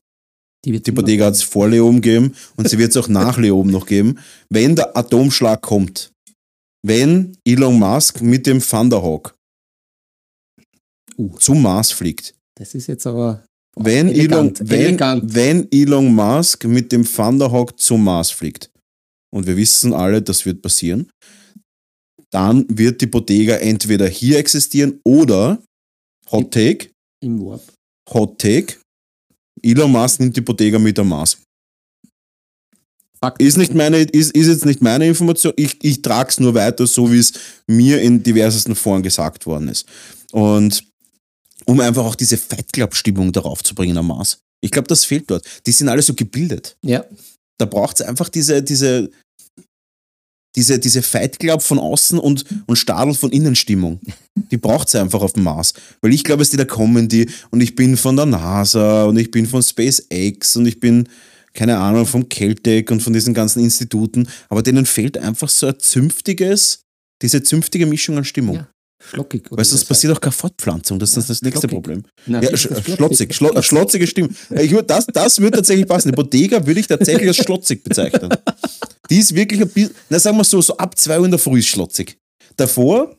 [0.64, 3.70] Die, die Bodega hat es vor Leoben gegeben und sie wird es auch nach Leoben
[3.70, 4.18] noch geben.
[4.50, 6.10] Wenn der Atomschlag kommt,
[6.84, 9.34] wenn Elon Musk mit dem Thunderhawk
[11.16, 11.36] Uh.
[11.38, 13.44] zum Mars fliegt, Das ist jetzt aber.
[13.76, 14.18] wenn Elon,
[14.54, 15.34] Elegant, wenn, elegant.
[15.34, 18.70] wenn Elon Musk mit dem Thunderhawk zum Mars fliegt,
[19.34, 21.10] und wir wissen alle, das wird passieren,
[22.30, 25.62] dann wird die Bodega entweder hier existieren oder
[26.30, 26.90] Hot Take,
[27.22, 27.62] Im Warp.
[28.12, 28.76] Hot Take,
[29.62, 31.38] Elon Musk nimmt die Bodega mit am Mars.
[33.20, 33.42] Fakt.
[33.42, 36.86] Ist, nicht meine, ist, ist jetzt nicht meine Information, ich, ich trage es nur weiter,
[36.86, 37.32] so wie es
[37.66, 39.86] mir in diversesten Foren gesagt worden ist.
[40.30, 40.84] Und
[41.64, 44.38] um einfach auch diese Fight Club-Stimmung darauf zu bringen am Mars.
[44.60, 45.44] Ich glaube, das fehlt dort.
[45.66, 46.76] Die sind alle so gebildet.
[46.82, 47.04] Ja.
[47.58, 49.10] Da braucht es einfach diese, diese,
[50.56, 54.00] diese, diese Fight Club von außen und, und Stadel von innen Stimmung.
[54.50, 55.74] Die braucht es einfach auf dem Mars.
[56.00, 59.04] Weil ich glaube, es ist die da kommen die und ich bin von der NASA
[59.04, 61.08] und ich bin von SpaceX und ich bin,
[61.54, 64.28] keine Ahnung, vom Caltech und von diesen ganzen Instituten.
[64.48, 66.80] Aber denen fehlt einfach so ein zünftiges,
[67.22, 68.56] diese zünftige Mischung an Stimmung.
[68.56, 68.68] Ja,
[69.00, 69.50] Schlockig.
[69.50, 71.74] oder Weißt du, das passiert auch keine Fortpflanzung, das ist das nächste schlockig.
[71.76, 72.02] Problem.
[72.26, 74.30] Nein, Ja, sch schlotzig, schlo äh, schlotzige Stimme.
[74.50, 76.10] Ich würd, das, das würde tatsächlich passen.
[76.10, 78.30] Die Bodega würde ich tatsächlich als schlotzig bezeichnen.
[79.10, 81.38] Die ist wirklich ein bisschen, na sagen wir so, so ab 2 Uhr in der
[81.40, 82.18] Früh ist schlotzig.
[82.56, 83.17] Davor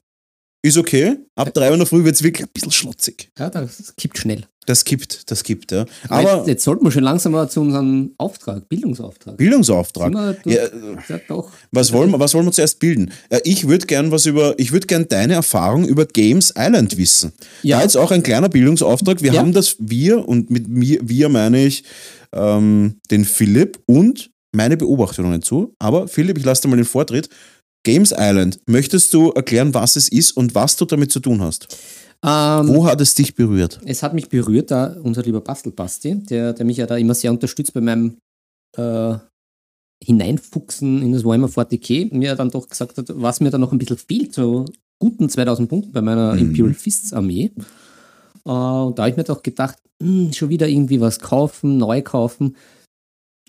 [0.61, 1.17] ist okay.
[1.35, 3.31] Ab 3 Uhr in der Früh wird es wirklich ein bisschen schlotzig.
[3.37, 4.43] Ja, das kippt schnell.
[4.65, 5.85] Das gibt, das gibt, ja.
[6.09, 9.35] Aber jetzt, sollten wir schon langsam mal zu unserem Auftrag, Bildungsauftrag.
[9.37, 10.13] Bildungsauftrag.
[10.13, 11.49] Wir Ja, durch- ja, doch.
[11.71, 13.11] was wollen, wir, was wollen wir zuerst bilden?
[13.29, 17.31] Äh, Ich würde gern was über, ich würde gern deine Erfahrung über Games Island wissen.
[17.63, 17.77] Ja.
[17.77, 19.23] Da jetzt auch ein kleiner Bildungsauftrag.
[19.23, 19.39] Wir Ja.
[19.39, 21.83] haben das, wir, und mit mir, wir meine ich
[22.31, 25.73] ähm, den Philipp und meine Beobachtungen dazu.
[25.79, 27.29] Aber Philipp, ich lasse dir mal den Vortritt.
[27.83, 31.77] Games Island, möchtest du erklären, was es ist und was du damit zu tun hast?
[32.23, 33.79] Ähm, Wo hat es dich berührt?
[33.85, 37.31] Es hat mich berührt, da unser lieber Bastelbasti, der, der mich ja da immer sehr
[37.31, 38.17] unterstützt bei meinem
[38.75, 39.15] äh,
[40.03, 43.77] Hineinfuchsen in das Warhammer 40k, mir dann doch gesagt hat, was mir da noch ein
[43.77, 44.65] bisschen fehlt, so
[44.99, 46.39] guten 2000 Punkten bei meiner Mhm.
[46.39, 47.51] Imperial Fists Armee.
[48.45, 52.01] Äh, und da habe ich mir doch gedacht, hm, schon wieder irgendwie was kaufen, neu
[52.01, 52.55] kaufen.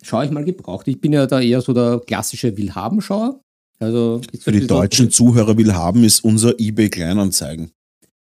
[0.02, 0.86] Schaue ich mal gebraucht.
[0.88, 3.40] Ich bin ja da eher so der klassische Willhabenschauer.
[3.80, 7.70] Also Für die deutschen Zuhörer will haben, ist unser eBay Kleinanzeigen.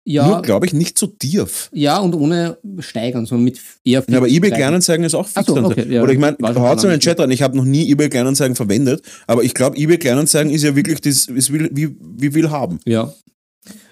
[0.06, 1.70] Ja, Nur, glaube ich, nicht so tief.
[1.74, 4.52] ja, und ohne Steigern, sondern mit eher Ja, aber eBay.
[4.52, 5.66] Kleinanzeigen ist auch Ach so, fix.
[5.68, 6.04] okay, ja.
[6.04, 7.00] Oder ich meine, haut gar in den.
[7.00, 10.64] Chat rein, ich habe noch nie eBay Kleinanzeigen verwendet, aber ich glaube, eBay Kleinanzeigen ist
[10.64, 12.80] ja wirklich das, ist wie, wie, wie will haben.
[12.86, 13.14] Ja.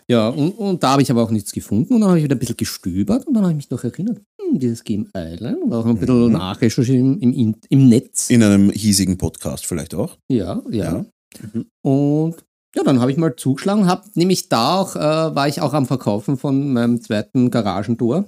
[0.10, 2.36] Ja, und, und da habe ich aber auch nichts gefunden und dann habe ich wieder
[2.36, 5.72] ein bisschen gestöbert und dann habe ich mich doch erinnert, hm, dieses Game Island und
[5.72, 6.32] auch ein bisschen Mhm.
[6.34, 8.30] nachrecherchiert im, im, im Netz.
[8.30, 10.18] In einem hiesigen Podcast vielleicht auch.
[10.30, 10.84] ja, ja.
[10.84, 11.06] Ja.
[11.39, 11.65] Mhm.
[11.82, 15.74] Und ja, dann habe ich mal zugeschlagen, habe nämlich da auch, äh, war ich auch
[15.74, 18.26] am Verkaufen von meinem zweiten Garagentor,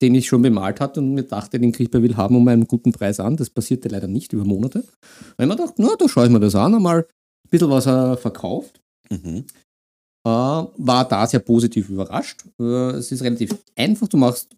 [0.00, 2.68] den ich schon bemalt hatte und mir dachte, den kriege ich bei Willhaben um einen
[2.68, 3.36] guten Preis an.
[3.36, 4.84] Das passierte leider nicht über Monate.
[5.36, 7.86] Weil ich mir dachte, na, da schaue ich mir das an, einmal ein bisschen was
[7.86, 8.80] er verkauft.
[9.10, 9.44] Mhm.
[10.24, 12.44] äh, war da sehr positiv überrascht.
[12.60, 14.06] Äh, es ist relativ einfach.
[14.06, 14.54] Du machst,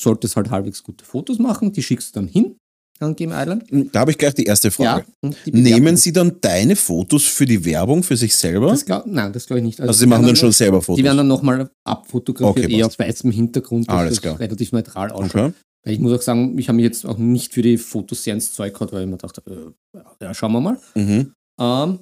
[0.00, 2.56] solltest halt halbwegs gute Fotos machen, die schickst du dann hin
[3.02, 3.64] an Game Island.
[3.92, 5.04] Da habe ich gleich die erste Frage.
[5.20, 5.96] und die Nehmen.
[5.96, 8.68] Sie dann deine Fotos für die Werbung für sich selber?
[8.70, 9.80] Das glaub, nein, das glaube ich nicht.
[9.80, 10.96] also Sie die machen werden dann schon selber Fotos.
[10.98, 14.38] Die werden dann nochmal abfotografiert, Okay, eher auf weißem Hintergrund, dass Alles klar.
[14.38, 15.34] relativ neutral ausschaut.
[15.34, 15.52] okay.
[15.84, 18.34] Weil Ich muss auch sagen, ich habe mich jetzt auch nicht für die Fotos sehr
[18.34, 19.42] ins Zeug gehabt, weil ich mir dachte,
[19.94, 20.78] äh, ja, schauen wir mal.
[20.94, 21.32] Mhm.
[21.60, 21.98] Ähm,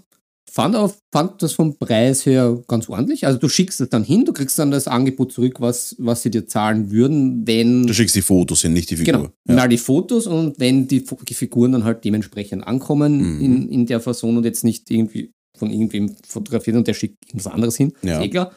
[0.55, 3.27] fand, auf, fand das vom Preis her ganz ordentlich.
[3.27, 6.31] Also du schickst es dann hin, du kriegst dann das Angebot zurück, was, was sie
[6.31, 7.87] dir zahlen würden, wenn...
[7.87, 9.13] Du schickst die Fotos hin, nicht die Figur.
[9.15, 9.55] Genau, Ja.
[9.57, 13.41] mal die Fotos und wenn die, Figuren dann halt dementsprechend ankommen Mhm.
[13.45, 17.53] in, in der Person und jetzt nicht irgendwie von irgendwem fotografiert und der schickt irgendwas
[17.53, 18.19] anderes hin, Ja.
[18.21, 18.53] ist eh klar,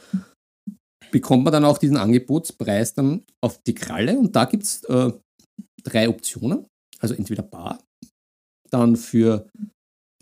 [1.11, 5.11] bekommt man dann auch diesen Angebotspreis dann auf die Kralle und da gibt es äh,
[5.83, 6.65] drei Optionen.
[6.99, 7.79] Also entweder bar,
[8.71, 9.47] dann für,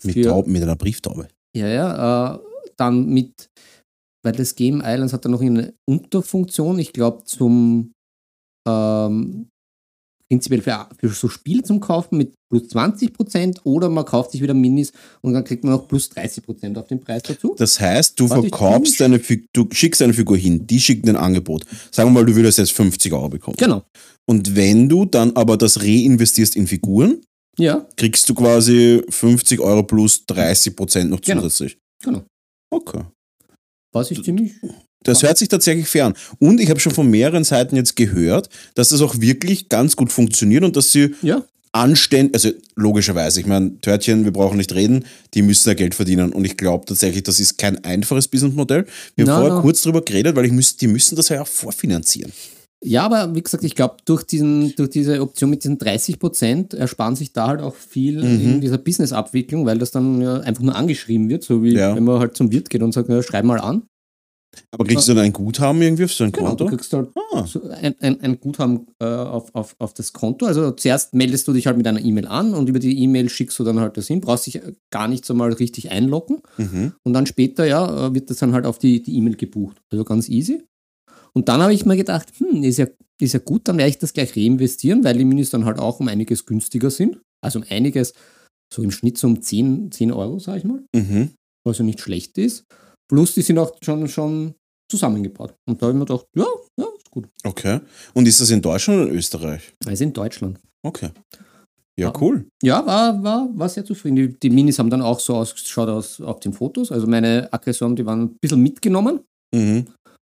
[0.04, 1.28] Mit, für Taub, mit einer Brieftaube.
[1.56, 2.40] Ja, ja, äh,
[2.78, 3.50] dann mit,
[4.24, 7.94] weil das Game Islands hat dann noch eine Unterfunktion, ich glaube zum
[8.68, 9.48] ähm,
[10.30, 14.54] prinzipiell für, für so Spiele zum Kaufen mit plus 20% oder man kauft sich wieder
[14.54, 14.92] Minis
[15.22, 17.56] und dann kriegt man noch plus 30% auf den Preis dazu.
[17.58, 21.16] Das heißt, du Was verkaufst deine Figur, du schickst deine Figur hin, die schicken ein
[21.16, 21.66] Angebot.
[21.92, 23.58] Sagen wir mal, du würdest jetzt 50 Euro bekommen.
[23.58, 23.84] Genau.
[24.26, 27.22] Und wenn du dann aber das reinvestierst in Figuren,
[27.58, 31.42] Ja, kriegst du quasi 50 Euro plus 30 Prozent noch Genau.
[31.42, 31.78] zusätzlich.
[32.04, 32.24] genau.
[32.72, 33.02] Okay.
[33.94, 34.54] Was ich ziemlich.
[35.04, 36.16] Das hört sich tatsächlich fair an.
[36.40, 40.12] Und ich habe schon von mehreren Seiten jetzt gehört, dass das auch wirklich ganz gut
[40.12, 45.06] funktioniert und dass sie Ja, anständig, also logischerweise, ich meine, Törtchen, wir brauchen nicht reden,
[45.34, 46.34] die müssen ja Geld verdienen.
[46.34, 48.86] Und ich glaube tatsächlich, das ist kein einfaches Businessmodell.
[49.16, 52.32] Wir haben vorher kurz drüber geredet, weil ich müß, die müssen das ja auch vorfinanzieren.
[52.84, 57.16] Ja, aber wie gesagt, ich glaube, durch, diesen, durch diese Option mit diesen 30% ersparen
[57.16, 58.42] sich da halt auch viel Mhm.
[58.42, 61.96] in dieser Business-Abwicklung, weil das dann ja einfach nur angeschrieben wird, so wie Ja.
[61.96, 63.84] wenn man halt zum Wirt geht und sagt, ja, schreib mal an.
[64.72, 66.64] Aber kriegst du dann ein Guthaben irgendwie auf so ein Genau, Konto?
[66.66, 67.46] du kriegst halt Ah,
[67.82, 70.46] ein, ein, ein Guthaben äh, auf, auf, auf das Konto.
[70.46, 73.60] Also zuerst meldest du dich halt mit einer E-Mail an und über die E-Mail schickst
[73.60, 74.62] du dann halt das hin, brauchst dich
[74.92, 76.94] gar nicht so mal richtig einloggen mhm.
[77.04, 79.82] und dann später ja, äh, wird das dann halt auf die die E-Mail gebucht.
[79.92, 80.64] Also ganz easy.
[81.36, 82.88] Und dann habe ich mir gedacht, hm, ist ja,
[83.22, 86.00] ist ja gut, dann werde ich das gleich reinvestieren, weil die Minis dann halt auch
[86.00, 87.20] um einiges günstiger sind.
[87.44, 88.14] Also um einiges,
[88.74, 91.32] so im Schnitt so um 10, 10 Euro, sage ich mal, Mhm.
[91.66, 92.64] was ja nicht schlecht ist.
[93.10, 94.56] Plus die sind auch schon, schon
[94.92, 95.54] zusammengebaut.
[95.68, 96.46] Und da habe ich mir gedacht, ja,
[96.80, 97.28] ja, ist gut.
[97.44, 97.80] Okay.
[98.14, 99.74] Und ist das in Deutschland oder in Österreich?
[99.86, 100.60] Also in Deutschland.
[100.86, 101.10] Okay.
[102.00, 102.14] Ja, Ja.
[102.22, 102.48] cool.
[102.64, 104.16] Ja, war, war, war sehr zufrieden.
[104.16, 106.92] Die, die Minis haben dann auch so ausgeschaut aus, auf den Fotos.
[106.92, 109.20] Also meine Aggressoren, die waren ein bisschen mitgenommen,
[109.54, 109.86] Mhm.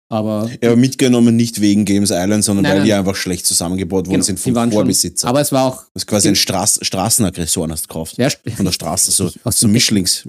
[0.09, 2.85] Aber, Ja, aber mitgenommen nicht wegen Games Island, sondern Nein, weil nein.
[2.87, 5.27] die einfach schlecht zusammengebaut worden Genau, sind vom waren schon- Vorbesitzer.
[5.27, 8.17] aber es war auch das ist quasi ein Straß Straßenaggressoren hast du gekauft.
[8.17, 10.23] ja, Von der Straße, so, so Mischlings.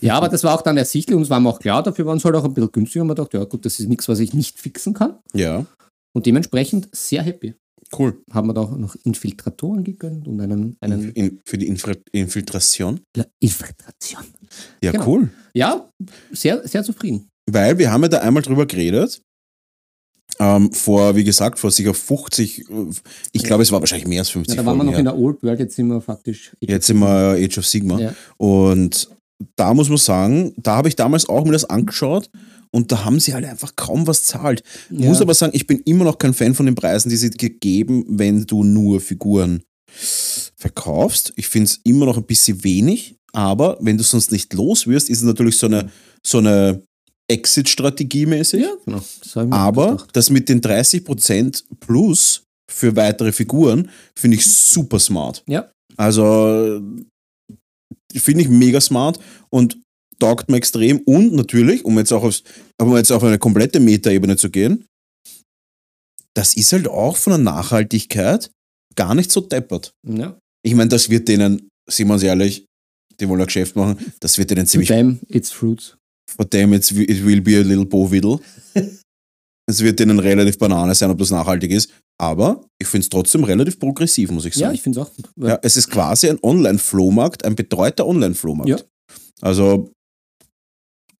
[0.00, 2.18] Ja, aber das war auch dann ersichtlich und es war mir auch klar, dafür waren
[2.18, 3.02] sie halt auch ein bisschen günstiger.
[3.02, 5.18] Und man dachte, ja gut, das ist nichts, was ich nicht fixen kann.
[5.32, 5.64] Ja,
[6.14, 7.54] Und dementsprechend sehr happy.
[7.98, 8.22] cool.
[8.32, 13.00] Haben wir da auch noch Infiltratoren gegönnt und einen, einen In, für die Infra Infiltration.
[13.16, 14.24] Ja, Infiltration.
[14.82, 15.06] Ja, Genau.
[15.06, 15.30] cool.
[15.54, 15.88] Ja,
[16.32, 17.28] sehr, sehr zufrieden.
[17.52, 19.22] Weil wir haben ja da einmal drüber geredet.
[20.38, 22.64] Ähm, vor, wie gesagt, vor sicher 50, äh,
[23.32, 25.00] ich glaube, es war wahrscheinlich mehr als 50 Ja, da waren wir noch her.
[25.00, 26.52] in der Old World, jetzt sind wir faktisch.
[26.60, 27.98] Jetzt sind wir Age of Sigma.
[28.00, 28.14] Ja.
[28.38, 29.10] Und
[29.56, 32.30] da muss man sagen, da habe ich damals auch mir das angeschaut
[32.70, 34.62] und da haben sie halt einfach kaum was zahlt.
[34.88, 35.08] Ja.
[35.08, 37.50] Muss aber sagen, ich bin immer noch kein Fan von den Preisen, die sie dir
[37.50, 39.62] geben, wenn du nur Figuren
[40.56, 41.34] verkaufst.
[41.36, 45.10] Ich finde es immer noch ein bisschen wenig, aber wenn du sonst nicht los wirst,
[45.10, 45.90] ist es natürlich so eine,
[46.22, 46.82] so eine
[47.30, 48.62] Exit-Strategie mäßig.
[48.62, 49.02] Ja, genau.
[49.20, 50.10] Das Aber gedacht.
[50.12, 55.42] das mit den 30% plus für weitere Figuren finde ich super smart.
[55.48, 55.70] Ja.
[55.96, 56.80] Also
[58.14, 59.18] finde ich mega smart
[59.50, 59.78] und
[60.18, 60.98] taugt mir extrem.
[61.00, 62.42] Und natürlich, um jetzt auch, aufs,
[62.80, 64.86] um jetzt auf eine komplette Metaebene zu gehen,
[66.34, 68.50] das ist halt auch von der Nachhaltigkeit
[68.94, 69.92] gar nicht so deppert.
[70.06, 70.38] Ja.
[70.64, 72.64] Ich meine, das wird denen, sind wir uns ehrlich,
[73.20, 75.96] die wollen ein Geschäft machen, das wird denen ziemlich them, it's fruits.
[76.36, 78.40] For them it's, it will be a little Bovidel.
[79.66, 81.90] es wird denen relativ Banane sein, ob das nachhaltig ist.
[82.20, 84.74] Aber ich finde es trotzdem relativ progressiv, muss ich Ja, sagen.
[84.74, 88.68] ich finde es auch Ja, es ist quasi ein Online-Flohmarkt, ein betreuter Online-Flohmarkt.
[88.68, 88.78] Ja.
[89.40, 89.90] Also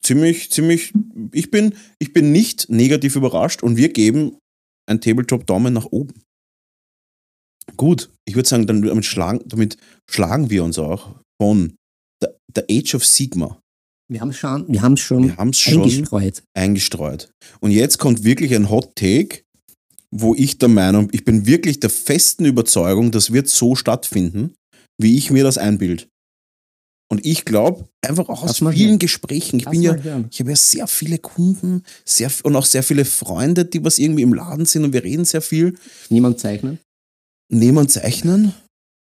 [0.05, 0.92] ziemlich, ziemlich,
[1.33, 4.37] ich bin, ich bin nicht negativ überrascht und wir geben
[4.88, 6.12] ein Tabletop-Daumen nach oben.
[7.77, 9.77] Gut, ich würde sagen, damit schlagen, damit
[10.11, 11.75] schlagen wir uns auch von
[12.22, 13.61] der, der Age of Sigma.
[14.12, 16.42] Wir haben es schon, wir haben's schon Wir haben es schon eingestreut.
[16.53, 17.31] eingestreut.
[17.61, 19.42] Und jetzt kommt wirklich ein Hot Take,
[20.11, 24.55] wo ich der Meinung, ich bin wirklich der festen Überzeugung, das wird so stattfinden,
[24.98, 26.09] wie ich mir das einbild.
[27.11, 28.98] Und ich glaube, einfach auch aus vielen hören.
[28.98, 30.29] Gesprächen, ich Lass bin ja, hören.
[30.31, 34.22] ich habe ja sehr viele Kunden sehr, und auch sehr viele Freunde, die was irgendwie
[34.22, 35.75] im Laden sind und wir reden sehr viel.
[36.11, 36.79] Niemand zeichnen.
[37.51, 38.55] Und zeichnen.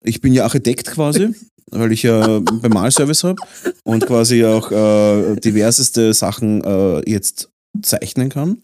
[0.04, 1.32] Ich bin ja Architekt quasi,
[1.70, 3.40] weil ich ja beim Malservice habe
[3.84, 7.50] und quasi auch äh, diverseste Sachen äh, jetzt
[7.82, 8.62] zeichnen kann.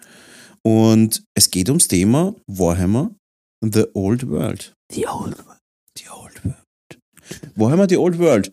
[0.64, 3.14] Und es geht ums Thema Warhammer
[3.64, 4.74] The Old World.
[4.94, 5.36] Die Old
[5.98, 7.00] The Old World.
[7.56, 8.52] Warhammer The Old World.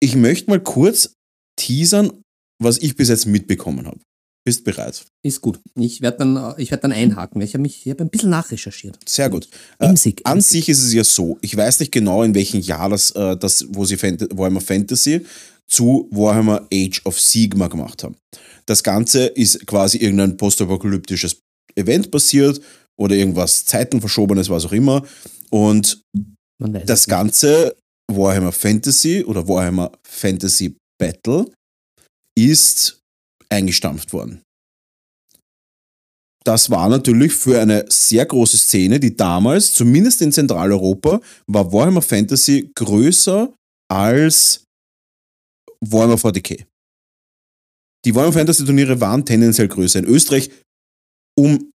[0.00, 1.14] Ich möchte mal kurz
[1.56, 2.22] teasern,
[2.62, 4.00] was ich bis jetzt mitbekommen habe.
[4.44, 5.06] Bist bereit?
[5.22, 5.58] Ist gut.
[5.74, 8.10] Ich werde dann, äh, ich werd dann einhaken, weil ich habe mich, ich habe ein
[8.10, 8.98] bisschen nachrecherchiert.
[9.08, 9.48] Sehr gut.
[9.78, 10.20] Äh, Emsig.
[10.24, 10.50] An emsig.
[10.50, 13.66] sich ist es ja so, ich weiß nicht genau, in welchem Jahr das, äh, das
[13.70, 15.24] wo sie Fant Warhammer Fantasy
[15.66, 18.16] zu Warhammer Age of Sigma gemacht haben.
[18.66, 21.40] Das Ganze ist quasi irgendein postapokalyptisches
[21.74, 22.60] Event passiert
[22.96, 25.06] oder irgendwas Zeitenverschobenes, was auch immer.
[25.50, 26.02] Und
[26.58, 27.74] das ganze
[28.12, 31.46] Warhammer Fantasy oder Warhammer Fantasy Battle
[32.36, 33.03] ist
[33.48, 34.42] eingestampft worden.
[36.44, 42.02] Das war natürlich für eine sehr große Szene, die damals, zumindest in Zentraleuropa, war Warhammer
[42.02, 43.52] Fantasy größer
[43.90, 44.64] als
[45.80, 46.66] Warhammer 40k.
[48.04, 50.00] Die Warhammer Fantasy Turniere waren tendenziell größer.
[50.00, 50.50] In Österreich
[51.38, 51.70] um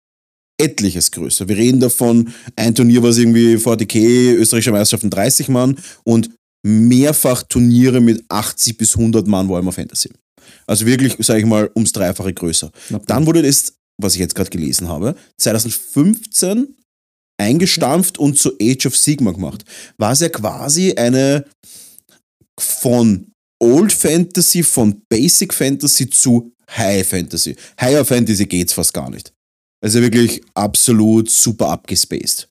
[0.61, 1.49] etliches größer.
[1.49, 6.31] Wir reden davon, ein Turnier war es irgendwie 40k, österreichische Meisterschaften 30 Mann und
[6.65, 10.11] mehrfach Turniere mit 80 bis 100 Mann Warhammer Fantasy.
[10.67, 12.71] Also wirklich, sage ich mal, ums Dreifache größer.
[13.07, 16.77] Dann wurde das, was ich jetzt gerade gelesen habe, 2015
[17.39, 19.65] eingestampft und zu Age of Sigma gemacht.
[19.99, 21.45] Was ja quasi eine
[22.59, 23.31] von
[23.63, 27.57] Old Fantasy, von Basic Fantasy zu High Fantasy.
[27.81, 29.33] Higher Fantasy geht's fast gar nicht.
[29.83, 32.49] Also wirklich absolut super abgespaced.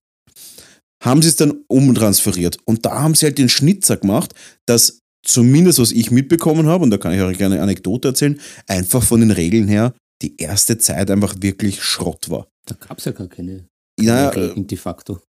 [1.05, 4.33] Haben sie es dann umtransferiert und da haben sie halt den Schnitzer gemacht,
[4.65, 9.03] dass zumindest was ich mitbekommen habe, und da kann ich euch eine Anekdote erzählen, einfach
[9.03, 12.47] von den Regeln her die erste Zeit einfach wirklich Schrott war.
[12.65, 13.67] Da gab es ja gar keine
[13.99, 15.21] Ja, Regeln de facto.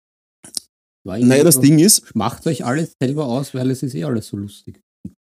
[1.04, 4.28] War naja, das Ding ist, Macht euch alles selber aus, weil es ist eh alles
[4.28, 4.80] so lustig.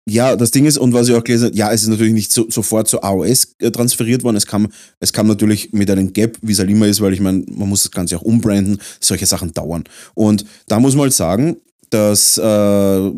[0.08, 2.32] Ja, das Ding ist, und was ich auch gelesen habe, ja, es ist natürlich nicht
[2.32, 4.36] so, sofort zu AOS äh, transferiert worden.
[4.36, 7.20] Es kam, es kam natürlich mit einem Gap, wie es halt immer ist, weil ich
[7.20, 9.84] meine, man muss das Ganze auch umbranden, solche Sachen dauern.
[10.14, 11.58] Und da muss man halt sagen,
[11.90, 13.10] dass, äh,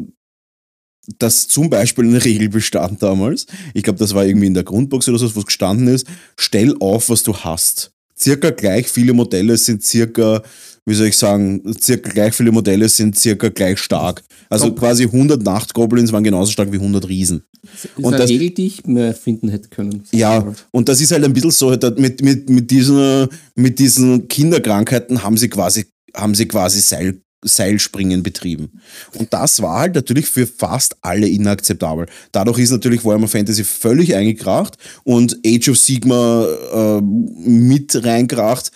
[1.18, 5.08] dass zum Beispiel eine Regel bestand damals, ich glaube, das war irgendwie in der Grundbox
[5.08, 7.92] oder so, wo es gestanden ist, stell auf, was du hast.
[8.22, 10.42] Circa gleich viele Modelle sind circa,
[10.86, 14.22] wie soll ich sagen, circa gleich viele Modelle sind circa gleich stark.
[14.48, 14.78] Also Top.
[14.80, 17.42] quasi 100 Nachtgoblins waren genauso stark wie 100 Riesen.
[17.62, 20.02] Das ist Und eine das- Regel, die ich mir finden hätte können.
[20.12, 24.28] Ja, und das ist halt ein bisschen so, halt mit, mit, mit, diesen, mit diesen
[24.28, 28.80] Kinderkrankheiten haben sie quasi, haben sie quasi Seil, Seilspringen betrieben.
[29.14, 32.06] Und das war halt natürlich für fast alle inakzeptabel.
[32.30, 38.70] Dadurch ist natürlich Warhammer Fantasy völlig eingekracht und Age of Sigma äh, mit reinkracht,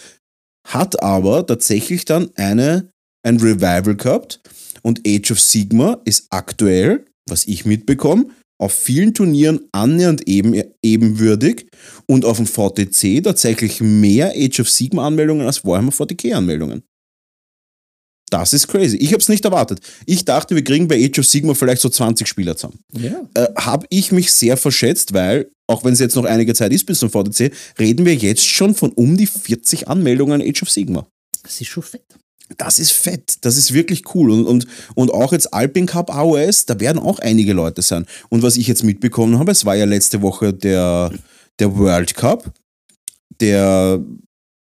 [0.67, 2.91] hat aber tatsächlich dann eine,
[3.23, 4.41] ein Revival gehabt
[4.83, 8.27] und Age of Sigma ist aktuell, was ich mitbekomme,
[8.59, 11.69] auf vielen Turnieren annähernd eben, ebenwürdig
[12.07, 16.83] und auf dem VTC tatsächlich mehr Age of Sigma Anmeldungen als Warhammer 40k Anmeldungen.
[18.31, 18.97] Das ist crazy.
[18.97, 19.81] Ich habe es nicht erwartet.
[20.05, 22.81] Ich dachte, wir kriegen bei Age of Sigma vielleicht so 20 Spieler zusammen.
[22.93, 23.29] Ja.
[23.35, 26.87] Äh, habe ich mich sehr verschätzt, weil, auch wenn es jetzt noch einige Zeit ist
[26.87, 30.71] bis zum VTC, reden wir jetzt schon von um die 40 Anmeldungen an Age of
[30.71, 31.07] Sigma.
[31.43, 32.03] Das ist schon fett.
[32.59, 34.31] Das ist fett, das ist wirklich cool.
[34.31, 38.07] Und, und, und auch jetzt Alpine Cup AOS, da werden auch einige Leute sein.
[38.29, 41.13] Und was ich jetzt mitbekommen habe, es war ja letzte Woche der,
[41.59, 42.53] der World Cup,
[43.41, 44.01] der,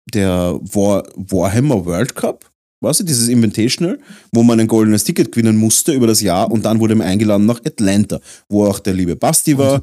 [0.07, 2.51] der War, Warhammer World Cup,
[2.85, 3.99] weißt du, dieses Invitational,
[4.33, 7.47] wo man ein goldenes Ticket gewinnen musste über das Jahr und dann wurde man eingeladen
[7.47, 9.83] nach Atlanta, wo auch der liebe Basti war,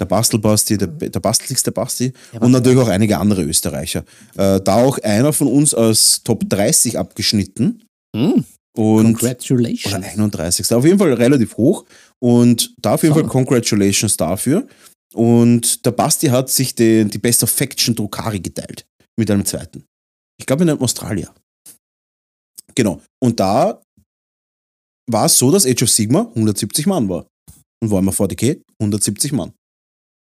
[0.00, 4.04] der Bastelbasti, der, der basteligste Basti Ja, und natürlich auch einige andere Österreicher.
[4.36, 7.82] Äh, da auch einer von uns als Top 30 abgeschnitten
[8.16, 8.40] Mm,
[8.74, 9.94] und congratulations.
[9.94, 10.72] oder 31.
[10.72, 11.84] Auf jeden Fall relativ hoch.
[12.20, 13.24] Und da auf jeden Hammer.
[13.24, 14.66] Fall Congratulations dafür.
[15.14, 18.86] Und der Basti hat sich den, die Best of Faction Drukari geteilt.
[19.18, 19.84] Mit einem zweiten.
[20.38, 21.30] Ich glaube in einem Australier.
[22.78, 23.02] Genau.
[23.20, 23.82] Und da
[25.10, 27.26] war es so, dass Age of Sigma 170 Mann war.
[27.82, 29.52] Und Warhammer 40k 170 Mann.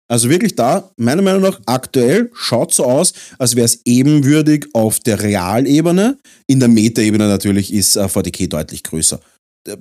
[0.07, 4.99] Also wirklich da, meiner Meinung nach, aktuell schaut so aus, als wäre es ebenwürdig auf
[4.99, 6.19] der Realebene.
[6.45, 9.19] In der Metaebene natürlich ist äh, 40k deutlich größer.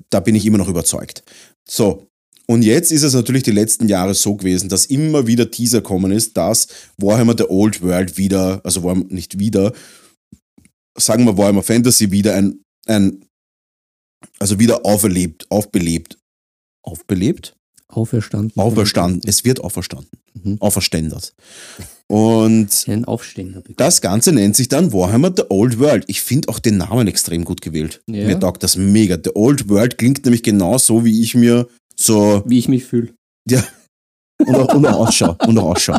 [0.09, 1.23] Da- bin ich immer noch überzeugt.
[1.69, 2.07] So,
[2.47, 6.13] und jetzt ist es natürlich die letzten Jahre so gewesen, dass immer wieder Teaser kommen
[6.13, 9.75] ist, dass Warhammer The Old World wieder, also Warhammer nicht wieder,
[10.97, 13.25] sagen wir Warhammer Fantasy wieder ein, ein
[14.39, 16.19] also wieder auferlebt, aufbelebt,
[16.83, 17.57] aufbelebt?
[17.89, 18.53] Auferstanden.
[18.57, 19.21] Auferstanden.
[19.25, 20.11] Es wird auferstanden.
[20.43, 20.57] Mhm.
[20.61, 21.33] Auferständert.
[22.07, 22.87] Und
[23.77, 26.05] das Ganze nennt sich dann Warhammer The Old World.
[26.09, 28.03] Ich finde auch den Namen extrem gut gewählt.
[28.07, 28.27] Ja.
[28.27, 29.17] Mir taugt das mega.
[29.23, 33.15] The Old World klingt nämlich genau so, wie ich mir so Wie ich mich fühle.
[33.49, 33.65] ja,
[34.39, 35.37] und auch, und auch Ausschau.
[35.47, 35.99] Und auch Ausschau.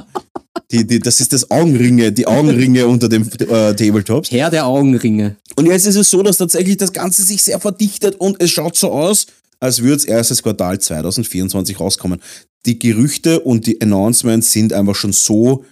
[0.71, 4.31] Die, die, das ist das Augenringe, die Augenringe unter den äh, Tabletops.
[4.31, 5.35] Herr der Augenringe.
[5.55, 8.75] Und jetzt ist es so, dass tatsächlich das Ganze sich sehr verdichtet und es schaut
[8.75, 9.27] so aus,
[9.59, 12.21] als würde es erstes Quartal 2024 rauskommen.
[12.65, 15.65] Die Gerüchte und die Announcements sind einfach schon so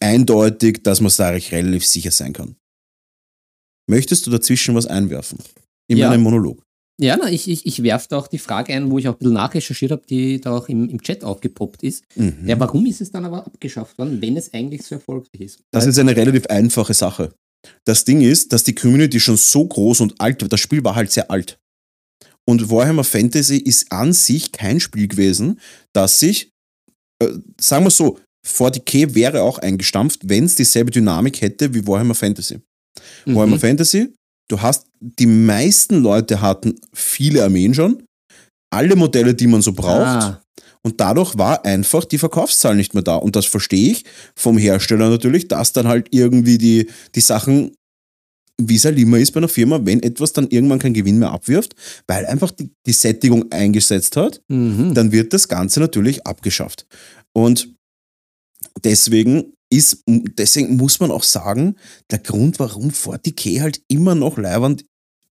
[0.00, 2.56] eindeutig, dass man da recht relativ sicher sein kann.
[3.88, 5.38] Möchtest du dazwischen was einwerfen?
[5.88, 6.08] In Ja.
[6.10, 6.60] meinem Monolog.
[6.98, 9.18] Ja, na, ich, ich, ich werfe da auch die Frage ein, wo ich auch ein
[9.18, 12.04] bisschen nachrecherchiert habe, die da auch im, im Chat aufgepoppt ist.
[12.14, 12.44] Mhm.
[12.46, 15.60] Ja, warum ist es dann aber abgeschafft worden, wenn es eigentlich so erfolgreich ist?
[15.72, 17.34] Das ist eine relativ einfache Sache.
[17.84, 20.48] Das Ding ist, dass die Community schon so groß und alt war.
[20.48, 21.58] Das Spiel war halt sehr alt.
[22.48, 25.60] Und Warhammer Fantasy ist an sich kein Spiel gewesen,
[25.92, 26.52] das sich,
[27.22, 27.28] äh,
[27.60, 32.60] sagen wir so, 40k wäre auch eingestampft, wenn es dieselbe Dynamik hätte wie Warhammer Fantasy.
[33.26, 33.60] Warhammer Mhm.
[33.60, 34.14] Fantasy,
[34.48, 38.02] du hast, die meisten Leute hatten viele Armeen schon,
[38.70, 40.06] alle Modelle, die man so braucht.
[40.06, 40.42] Ah,
[40.82, 43.16] Und dadurch war einfach die Verkaufszahl nicht mehr da.
[43.16, 44.04] Und das verstehe ich
[44.34, 47.72] vom Hersteller natürlich, dass dann halt irgendwie die, die Sachen,
[48.60, 51.32] wie es halt immer ist bei einer Firma, wenn etwas dann irgendwann keinen Gewinn mehr
[51.32, 51.74] abwirft,
[52.06, 54.94] weil einfach die, die Sättigung eingesetzt hat, mhm.
[54.94, 56.86] dann wird das Ganze natürlich abgeschafft.
[57.32, 57.68] Und
[58.84, 61.76] deswegen ist, deswegen muss man auch sagen,
[62.10, 64.84] der Grund, warum 40k halt immer noch leiwand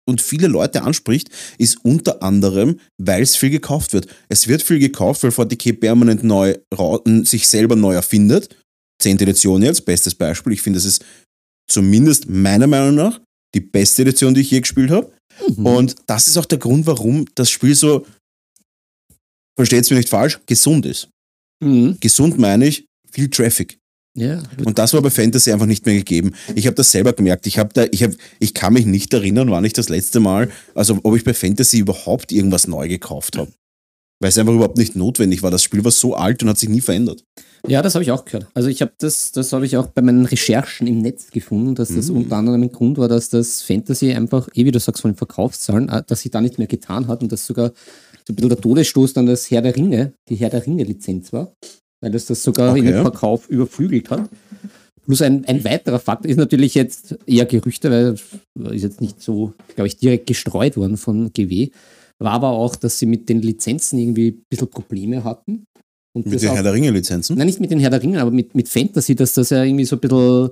[0.06, 4.08] und viele Leute anspricht, ist unter anderem, weil es viel gekauft wird.
[4.28, 6.56] Es wird viel gekauft, weil 40k permanent neu
[7.22, 8.56] sich selber neu erfindet.
[9.00, 10.52] Zehnte Edition jetzt, bestes Beispiel.
[10.52, 11.04] Ich finde, das ist
[11.70, 13.20] zumindest meiner Meinung nach
[13.54, 15.12] die beste Edition, die ich je gespielt habe.
[15.56, 15.66] Mhm.
[15.66, 18.06] Und das ist auch der Grund, warum das Spiel so,
[19.56, 21.08] versteht es mir nicht falsch, gesund ist.
[21.62, 21.96] Mhm.
[22.00, 23.78] Gesund meine ich, viel Traffic.
[24.16, 26.34] Ja, Und das war bei Fantasy einfach nicht mehr gegeben.
[26.54, 27.46] Ich habe das selber gemerkt.
[27.48, 31.00] Ich, da, ich, hab, ich kann mich nicht erinnern, wann ich das letzte Mal, also
[31.02, 33.50] ob ich bei Fantasy überhaupt irgendwas neu gekauft habe.
[34.20, 35.50] Weil es einfach überhaupt nicht notwendig war.
[35.50, 37.24] Das Spiel war so alt und hat sich nie verändert.
[37.66, 38.46] ja das habe ich auch gehört.
[38.54, 41.88] Also ich habe das, das habe ich auch bei meinen Recherchen im Netz gefunden, dass
[41.88, 42.18] das Mhm.
[42.18, 45.16] unter anderem ein Grund war, dass das Fantasy einfach, eh wie du sagst, von den
[45.18, 47.72] Verkaufszahlen, äh, dass sich da nicht mehr getan hat und dass sogar
[48.26, 51.52] so ein bisschen der Todesstoß dann das Herr der Ringe, die Herr der Ringe-Lizenz war,
[52.04, 52.92] weil das das sogar in Okay.
[52.92, 54.28] den Verkauf überflügelt hat.
[55.06, 57.90] Plus ein, ein weiterer Fakt ist natürlich jetzt eher Gerüchte,
[58.54, 61.70] weil ist jetzt nicht so, glaube ich, direkt gestreut worden von GW.
[62.18, 65.64] War aber auch, dass sie mit den Lizenzen irgendwie ein bisschen Probleme hatten.
[66.12, 67.36] Und Mit das den auch- Herr der Ringe-Lizenzen.
[67.36, 69.84] Nein, nicht mit den Herr der Ringe, aber mit, mit Fantasy, dass das ja irgendwie
[69.84, 70.50] so ein bisschen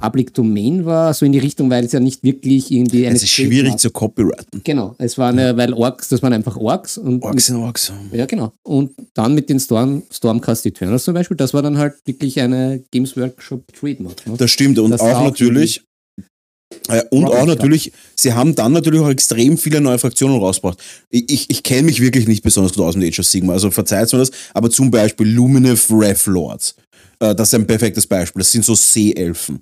[0.00, 3.14] Public Domain war, so in die Richtung, weil es ja nicht wirklich irgendwie eine.
[3.16, 4.62] Es ist schwierig Trademark- zu copyrighten.
[4.64, 7.92] Genau, es war eine, weil Orks, das waren einfach Orks und Orks sind Orks.
[8.10, 8.52] Ja, genau.
[8.62, 12.82] Und dann mit den Storm, Stormcast Eternals zum Beispiel, das war dann halt wirklich eine
[12.90, 14.26] Games Workshop Trademark.
[14.26, 14.34] Ne?
[14.36, 14.78] Das stimmt.
[14.78, 15.82] Und Das auch auch natürlich,
[16.88, 20.78] Äh, und auch natürlich, sie haben dann natürlich auch extrem viele neue Fraktionen rausgebracht.
[21.10, 23.70] Ich, ich, ich kenne mich wirklich nicht besonders gut aus mit Age of Sigma, also
[23.70, 26.74] verzeiht mir das, aber zum Beispiel Lumineth Rev Lords.
[27.20, 28.40] Äh, das ist ein perfektes Beispiel.
[28.40, 29.60] Das sind so Seeelfen.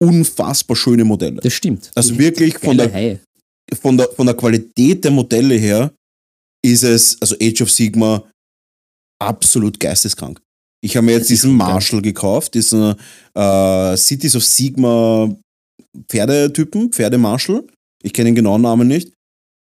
[0.00, 1.40] Unfassbar schöne Modelle.
[1.40, 1.90] Das stimmt.
[1.94, 3.18] Also wirklich von der,
[3.80, 5.92] von, der, von der Qualität der Modelle her
[6.64, 8.24] ist es, also Age of Sigma,
[9.20, 10.40] absolut geisteskrank.
[10.80, 11.52] Ich habe mir jetzt Das diesen.
[11.52, 12.94] Marshall gekauft, diesen
[13.34, 15.34] äh, Cities of Sigma
[16.08, 17.66] Pferdetypen, Pferdemarshall.
[18.02, 19.12] Ich kenne den genauen Namen nicht.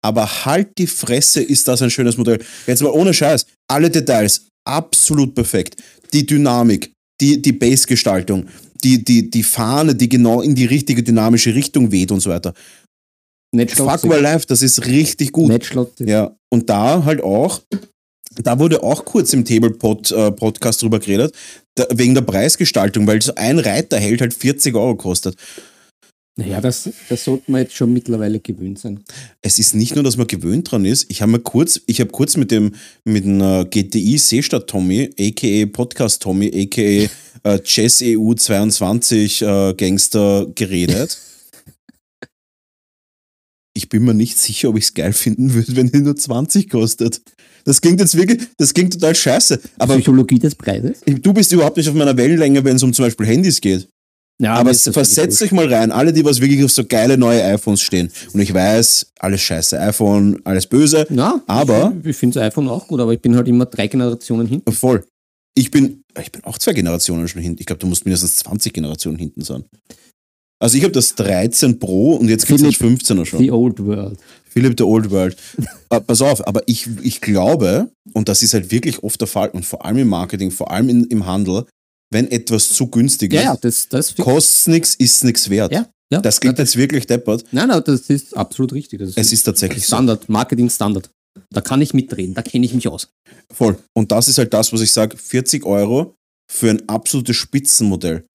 [0.03, 2.43] Aber halt die Fresse, ist das ein schönes Modell.
[2.67, 3.45] Jetzt mal ohne Scheiß.
[3.67, 5.75] Alle Details, absolut perfekt.
[6.13, 8.47] Die Dynamik, die, die Base-Gestaltung,
[8.83, 12.53] die, die, die Fahne, die genau in die richtige dynamische Richtung weht und so weiter.
[13.53, 15.49] Nicht Fuck my life, das ist richtig gut.
[15.49, 16.07] Nicht schlotzig.
[16.07, 17.61] Ja, und da halt auch,
[18.41, 21.35] da wurde auch kurz im Tablepod-Podcast drüber geredet,
[21.75, 25.35] da, wegen der Preisgestaltung, weil so ein Reiter hält halt 40 Euro kostet.
[26.37, 29.03] Naja, das, das sollte man jetzt schon mittlerweile gewöhnt sein.
[29.41, 31.07] Es ist nicht nur, dass man gewöhnt dran ist.
[31.09, 32.73] Ich habe mir kurz, ich habe kurz mit dem,
[33.03, 37.09] mit dem äh, GTI Seestadt Tommy, aka Podcast Tommy, aka
[37.43, 41.17] äh, Chess EU 22 äh, Gangster geredet.
[43.73, 46.69] Ich bin mir nicht sicher, ob ich es geil finden würde, wenn die nur 20
[46.69, 47.21] kostet.
[47.63, 49.61] Das klingt jetzt wirklich, das klingt total scheiße.
[49.77, 50.99] Aber Psychologie des Preises?
[51.05, 53.87] du bist überhaupt nicht auf meiner Wellenlänge, wenn es um zum Beispiel Handys geht.
[54.41, 57.81] Ja, Aber versetzt euch mal rein, alle, die was wirklich auf so geile neue iPhones
[57.81, 58.11] stehen.
[58.33, 61.05] Und ich weiß, alles scheiße, iPhone, alles böse.
[61.11, 63.85] Ja, Aber- ich, ich finde das iPhone auch gut, aber ich bin halt immer drei
[63.87, 64.71] Generationen hinten.
[64.71, 65.05] Voll.
[65.53, 67.59] Ich bin, ich bin auch zwei Generationen schon hinten.
[67.59, 69.63] Ich glaube, du musst mindestens 20 Generationen hinten sein.
[70.59, 73.39] Also ich habe das 13 Pro und jetzt gibt es das Philipp, 15er schon.
[73.39, 74.19] The Old World.
[74.47, 75.35] Philip the Old World.
[75.89, 79.49] äh, pass auf, aber ich, ich glaube, und das ist halt wirklich oft der Fall,
[79.49, 81.65] und vor allem im Marketing, vor allem in, im Handel,
[82.11, 85.71] wenn etwas zu günstig Ja, ja, ist, das, das kostet nichts, ist nichts wert.
[85.71, 86.21] ja, ja.
[86.21, 87.43] Das klingt jetzt wirklich deppert.
[87.51, 88.99] Nein, nein, das ist absolut richtig.
[88.99, 89.95] Das ist, Es ist tatsächlich so.
[89.95, 91.09] Standard, Marketing-Standard.
[91.49, 93.09] Da kann ich mitreden, da kenne ich mich aus.
[93.51, 93.77] Voll.
[93.93, 96.15] Und das ist halt das, was ich sage, 40 Euro
[96.51, 98.25] für ein absolutes Spitzenmodell.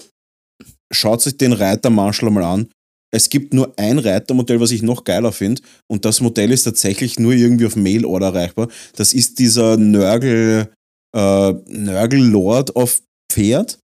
[0.93, 2.69] Schaut sich den Reiter Marshall mal an.
[3.13, 5.63] Es gibt nur ein Reitermodell, was ich noch geiler finde.
[5.89, 8.69] Und das Modell ist tatsächlich nur irgendwie auf Mail-Order erreichbar.
[8.95, 10.73] Das ist dieser Nörgel,
[11.15, 13.79] äh, Nörgel-Lord auf Pferd.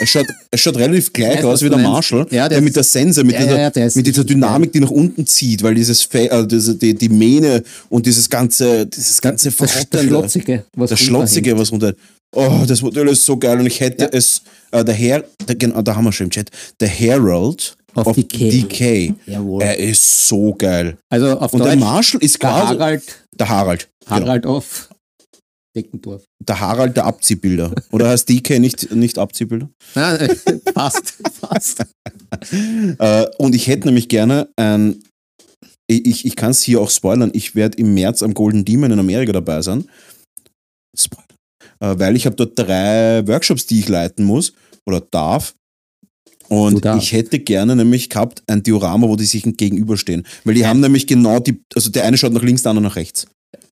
[0.00, 1.78] Es schaut, es schaut relativ gleich aus wie der.
[1.78, 4.72] Marshall, Ja, der der mit der Sense, mit, Ja, dieser, ja, der mit dieser Dynamik,
[4.72, 8.86] die nach unten zieht, weil dieses Fe äh, diese, die, die Mähne und dieses ganze,
[8.86, 10.06] dieses ganze Das, das Verrottende.
[10.08, 10.64] Schlotzige.
[10.74, 11.00] Was Das.
[11.00, 11.94] Schlotzige, was runter.
[12.32, 15.80] Oh, das Modell ist so geil und ich hätte es, äh, der Herr, der, genau,
[15.82, 18.50] da haben wir schon im Chat, der Herald Of Decay.
[18.50, 19.14] Decay.
[19.26, 19.62] Jawohl.
[19.62, 20.96] Er ist so geil.
[21.08, 23.88] Also auf Und der Deutsch, Marshall ist der quasi Harald, der Harald.
[24.06, 24.20] Genau.
[24.20, 24.88] Harald auf
[25.76, 26.24] Deckendorf.
[26.42, 27.72] Der Harald der Abziehbilder.
[27.90, 29.68] Oder heißt Decay nicht, nicht Abziehbilder?
[29.94, 30.34] Äh,
[30.74, 31.84] fast, fast.
[32.98, 35.02] Äh, und ich hätte nämlich gerne ein,
[35.86, 38.98] ich, ich, kann es hier auch spoilern, ich werde im März am Golden Demon in
[38.98, 39.88] Amerika dabei sein.
[40.96, 41.24] Spoiler.
[41.80, 44.52] Äh, weil ich habe dort drei Workshops, die ich leiten muss
[44.86, 45.54] oder darf.
[46.48, 50.26] Und ich hätte gerne nämlich gehabt ein Diorama, wo die sich gegenüberstehen.
[50.44, 52.96] Weil die haben nämlich genau die, also der eine schaut nach links, der andere nach
[52.96, 53.26] rechts.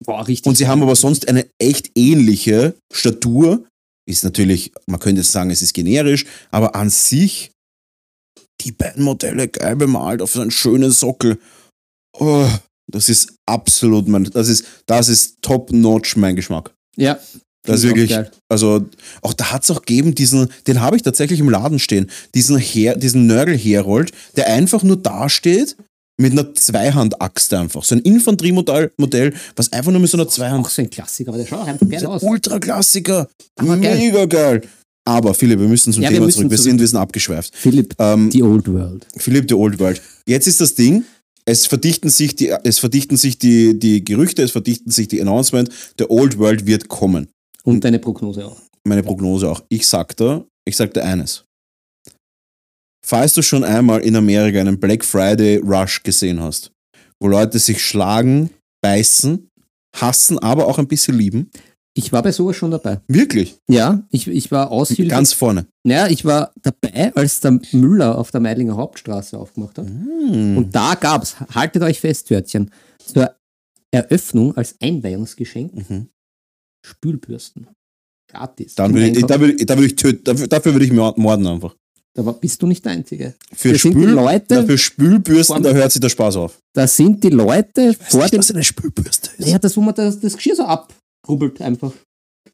[0.05, 0.47] Boah, richtig.
[0.47, 3.67] Und sie haben aber sonst eine echt ähnliche Statur.
[4.09, 7.51] Ist natürlich, man könnte jetzt sagen, es ist generisch, aber an sich
[8.61, 11.39] die beiden Modelle geil bemalt auf so einen schönen Sockel.
[12.19, 12.49] Oh,
[12.91, 16.73] das ist absolut mein, das ist, das ist top-notch mein Geschmack.
[16.97, 17.19] ja,
[17.65, 18.31] Das ist wirklich, geil.
[18.49, 18.87] also
[19.23, 22.59] auch da hat es auch gegeben, diesen, den habe ich tatsächlich im Laden stehen, diesen,
[22.59, 25.77] Her, diesen Nörgel-Herold, der einfach nur dasteht
[26.19, 27.85] mit einer Zweihand-Axt einfach.
[27.85, 31.31] So ein Infanteriemodell, Modell, was einfach nur mit so einer Zweihand Auch so ein Klassiker,
[31.31, 32.23] aber der schaut auch einfach geil aus.
[32.23, 33.29] Ultra-Klassiker.
[33.57, 33.97] Aber geil.
[33.99, 34.63] Mega geil.
[35.05, 36.51] Aber Philipp, wir müssen zum Ja, wir Thema müssen zurück.
[36.51, 36.71] Wir zurück.
[36.71, 37.55] sind, wir sind abgeschweift.
[37.55, 39.07] Philipp, Ähm, die Old World.
[39.17, 40.03] Philipp, the Old World.
[40.27, 41.05] Jetzt ist das Ding,
[41.45, 45.71] es verdichten sich die, es verdichten sich die, die Gerüchte, es verdichten sich die Announcement,
[45.99, 47.29] der Old World wird kommen.
[47.63, 48.57] Und deine Prognose auch.
[48.85, 49.63] Meine Prognose auch.
[49.69, 51.45] Ich sag da, ich sag da eines.
[53.07, 56.73] Falls du schon einmal in Amerika einen Black Friday Rush gesehen hast,
[57.21, 58.51] wo Leute sich schlagen,
[58.83, 59.49] beißen,
[59.95, 61.51] hassen, aber auch ein bisschen lieben.
[61.97, 63.01] Ich war bei sowas schon dabei.
[63.09, 63.57] Wirklich.
[63.71, 65.07] Ja, ich, ich war Aushilfe.
[65.09, 65.67] Ganz vorne.
[65.87, 69.87] naja, ich war dabei, als der Müller auf der Meidlinger Hauptstraße aufgemacht hat.
[69.87, 70.57] Hm.
[70.59, 73.35] Und da gab's, haltet euch fest, Törtchen, zur
[73.93, 76.09] Eröffnung als Einweihungsgeschenk Mhm.
[76.85, 77.69] Spülbürsten.
[78.31, 78.75] Gratis.
[78.75, 80.25] Dann würde ich, da würde ich, da würde ich töten.
[80.25, 81.75] Dafür, dafür würde ich mord- morden einfach.
[82.17, 83.35] Da bist du nicht der Einzige.
[83.55, 86.59] Für, die Spül, Leute- na, für Spülbürsten, da hört sich der Spaß auf.
[86.75, 88.41] Da sind die Leute vor dem.
[88.51, 89.47] eine Spülbürste ist.
[89.49, 91.93] Ja, das, wo man das, das Geschirr so abrubbelt einfach.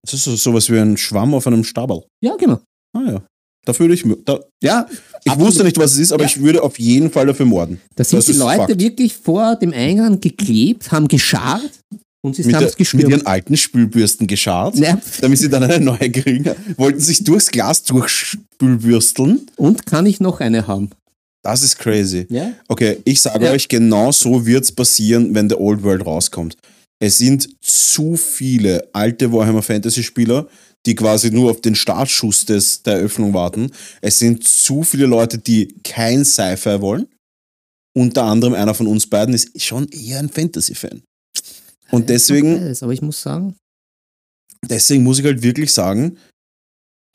[0.02, 2.02] Das ist so, sowas wie ein Schwamm auf einem Stabel.
[2.20, 2.58] Ja, genau.
[2.92, 3.22] Ah ja.
[3.64, 5.38] Da würde ich, da, Ja, ich absolut.
[5.48, 6.28] wusste nicht, was es ist, aber Ja.
[6.28, 7.80] ich würde auf jeden Fall dafür morden.
[7.94, 8.80] Da sind Das die Leute Fakt.
[8.80, 11.70] wirklich vor dem Eingang geklebt, haben geschart
[12.24, 13.10] und sie Mit, haben es mit geschwürmt.
[13.10, 15.00] ihren alten Spülbürsten geschart, Ja.
[15.20, 16.50] damit sie dann eine neue kriegen.
[16.76, 19.46] Wollten sich durchs Glas durchspülbürsteln.
[19.56, 20.90] Und kann ich noch eine haben?
[21.44, 22.26] Das ist crazy.
[22.30, 22.52] Ja.
[22.68, 23.50] Okay, ich sage Ja.
[23.52, 26.56] euch, genau so wird es passieren, wenn der Old World rauskommt.
[27.00, 30.46] Es sind zu viele alte Warhammer Fantasy Spieler,
[30.86, 33.70] die quasi nur auf den Startschuss des, der Eröffnung warten.
[34.00, 37.08] Es sind zu viele Leute, die kein Sci-Fi wollen.
[37.96, 41.02] Unter anderem einer von uns beiden ist schon eher ein Fantasy-Fan.
[41.92, 43.54] Und deswegen, Weiß, aber ich muss sagen,
[44.68, 46.16] deswegen muss ich halt wirklich sagen,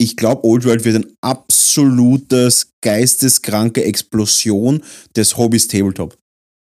[0.00, 4.82] ich glaube, Old World wird ein absolutes geisteskranke Explosion
[5.16, 6.16] des Hobbys Tabletop.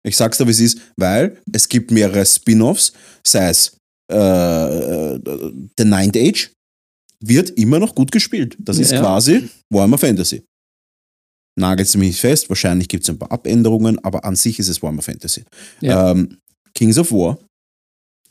[0.05, 2.93] Ich sag's dir, wie es ist, weil es gibt mehrere Spin-offs,
[3.25, 3.73] sei es
[4.09, 5.19] äh,
[5.77, 6.51] The Ninth Age,
[7.19, 8.55] wird immer noch gut gespielt.
[8.59, 9.01] Das ist Ja.
[9.01, 10.43] quasi Warhammer Fantasy.
[11.59, 14.81] Nagelt mich nicht fest, wahrscheinlich gibt es ein paar Abänderungen, aber an sich ist es
[14.81, 15.43] Warhammer Fantasy.
[15.81, 16.11] Ja.
[16.11, 16.37] Ähm,
[16.73, 17.37] Kings of War,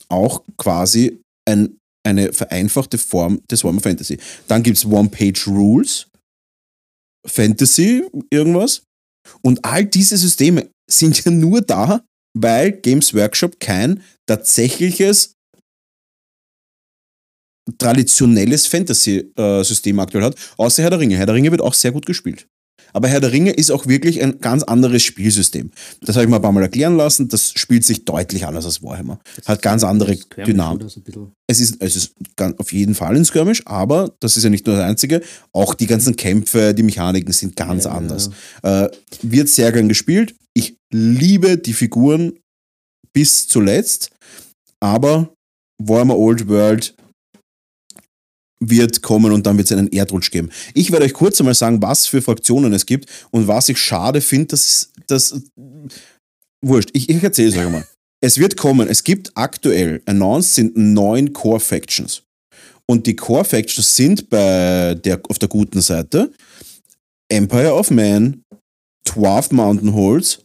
[0.09, 4.19] auch quasi ein, eine vereinfachte Form des Warhammer Fantasy.
[4.49, 6.09] Dann gibt es One-Page-Rules,
[7.27, 8.83] Fantasy, irgendwas.
[9.43, 12.05] Und all diese Systeme sind ja nur da,
[12.39, 15.33] weil Games Workshop kein tatsächliches
[17.79, 21.17] traditionelles Fantasy-System aktuell hat, außer Herr der Ringe.
[21.17, 22.47] Herr der Ringe wird auch sehr gut gespielt.
[22.97, 25.71] Aber Herr der Ringe ist auch wirklich ein ganz anderes Spielsystem.
[26.01, 27.29] Das habe ich mir ein paar Mal erklären lassen.
[27.29, 29.21] Das spielt sich deutlich anders als Warhammer.
[29.45, 30.87] Hat ganz andere Dynamik.
[31.47, 32.15] Es ist, es ist
[32.57, 35.21] auf jeden Fall ein Skirmish, aber das ist ja nicht nur das Einzige.
[35.53, 38.31] Auch die ganzen Kämpfe, die Mechaniken sind ganz Ja, anders.
[38.63, 38.89] Äh,
[39.21, 40.35] wird sehr gern gespielt.
[40.55, 42.33] Ich liebe die Figuren
[43.13, 44.09] bis zuletzt,
[44.81, 45.35] aber
[45.83, 46.95] Warhammer Old World
[48.61, 50.51] wird kommen und dann wird es einen Erdrutsch geben.
[50.75, 54.21] Ich werde euch kurz einmal sagen, was für Fraktionen es gibt und was ich schade
[54.21, 55.41] finde, dass das
[56.63, 56.91] wurscht.
[56.93, 57.87] Ich, ich erzähle es euch mal.
[58.21, 58.89] Es wird kommen.
[58.89, 62.23] Es gibt aktuell announced sind neun Core Factions.
[62.87, 66.33] Und die Core Factions sind bei der, auf der guten Seite
[67.29, 68.43] Empire of Man,
[69.05, 70.39] Dwarf Mountain Holds,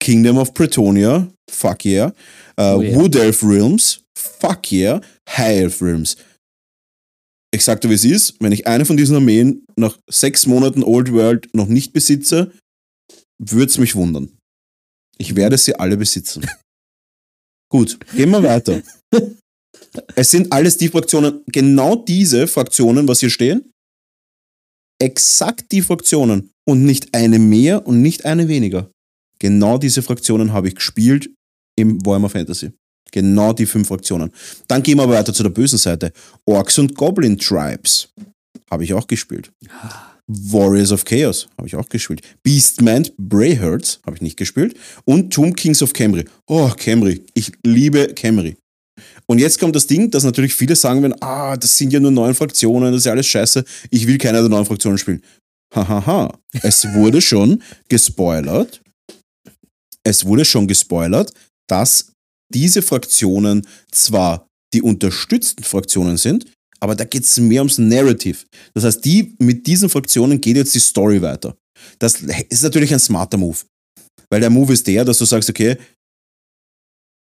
[0.00, 2.12] Kingdom of Bretonia, fuck yeah,
[2.56, 2.96] äh, Oh yeah.
[2.96, 6.16] Wood Elf Realms, fuck yeah, High Elf Realms.
[7.50, 11.12] Ich sagte, wie es ist, wenn ich eine von diesen Armeen nach sechs Monaten Old
[11.12, 12.52] World noch nicht besitze,
[13.38, 14.36] würde es mich wundern.
[15.16, 16.46] Ich werde sie alle besitzen.
[17.70, 18.82] Gut, gehen wir weiter.
[20.14, 23.72] Es sind alles die Fraktionen, genau diese Fraktionen, was hier stehen,
[25.00, 28.90] exakt die Fraktionen und nicht eine mehr und nicht eine weniger.
[29.38, 31.30] Genau diese Fraktionen habe ich gespielt
[31.76, 32.72] im Warhammer Fantasy.
[33.12, 34.30] Genau die fünf Fraktionen.
[34.66, 36.12] Dann gehen wir aber weiter zu der bösen Seite.
[36.44, 38.08] Orks und Goblin Tribes
[38.70, 39.50] habe ich auch gespielt.
[40.26, 42.20] Warriors of Chaos habe ich auch gespielt.
[42.42, 44.76] Beastman Brayherds habe ich nicht gespielt.
[45.04, 46.24] Und Tomb Kings of Camry.
[46.46, 47.24] Oh, Camry.
[47.34, 48.56] Ich liebe Camry.
[49.26, 52.10] Und jetzt kommt das Ding, dass natürlich viele sagen werden, ah, das sind ja nur
[52.10, 55.22] neun Fraktionen, das ist ja alles scheiße, ich will keine der neuen Fraktionen spielen.
[55.74, 56.38] Hahaha.
[56.62, 58.80] Es wurde schon gespoilert.
[60.02, 61.32] Es wurde schon gespoilert,
[61.66, 62.12] dass
[62.52, 66.46] diese Fraktionen zwar die unterstützten Fraktionen sind,
[66.80, 68.38] aber da geht es mehr ums Narrative.
[68.74, 71.56] Das heißt, die, mit diesen Fraktionen geht jetzt die Story weiter.
[71.98, 73.58] Das ist natürlich ein smarter Move.
[74.30, 75.76] Weil der Move ist der, dass du sagst, okay,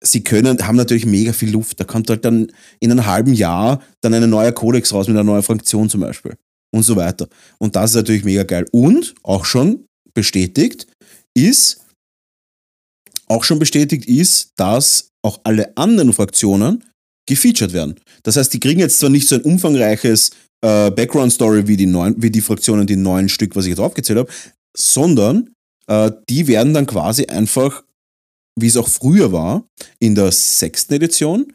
[0.03, 1.79] sie können, haben natürlich mega viel Luft.
[1.79, 2.51] Da kommt halt dann
[2.81, 6.37] in einem halben Jahr dann ein neuer Kodex raus mit einer neuen Fraktion zum Beispiel.
[6.73, 7.29] Und so weiter.
[7.59, 8.67] Und das ist natürlich mega geil.
[8.73, 10.87] Und auch schon bestätigt
[11.35, 11.85] ist,
[13.27, 16.85] auch schon bestätigt ist, dass auch alle anderen Fraktionen
[17.27, 17.97] gefeatured werden.
[18.23, 22.15] Das heißt, die kriegen jetzt zwar nicht so ein umfangreiches äh, Background-Story wie die, neun,
[22.19, 24.31] wie die Fraktionen, die neun Stück, was ich jetzt aufgezählt habe,
[24.77, 25.51] sondern
[25.87, 27.83] äh, die werden dann quasi einfach,
[28.59, 29.65] wie es auch früher war,
[29.99, 31.53] in der sechsten Edition,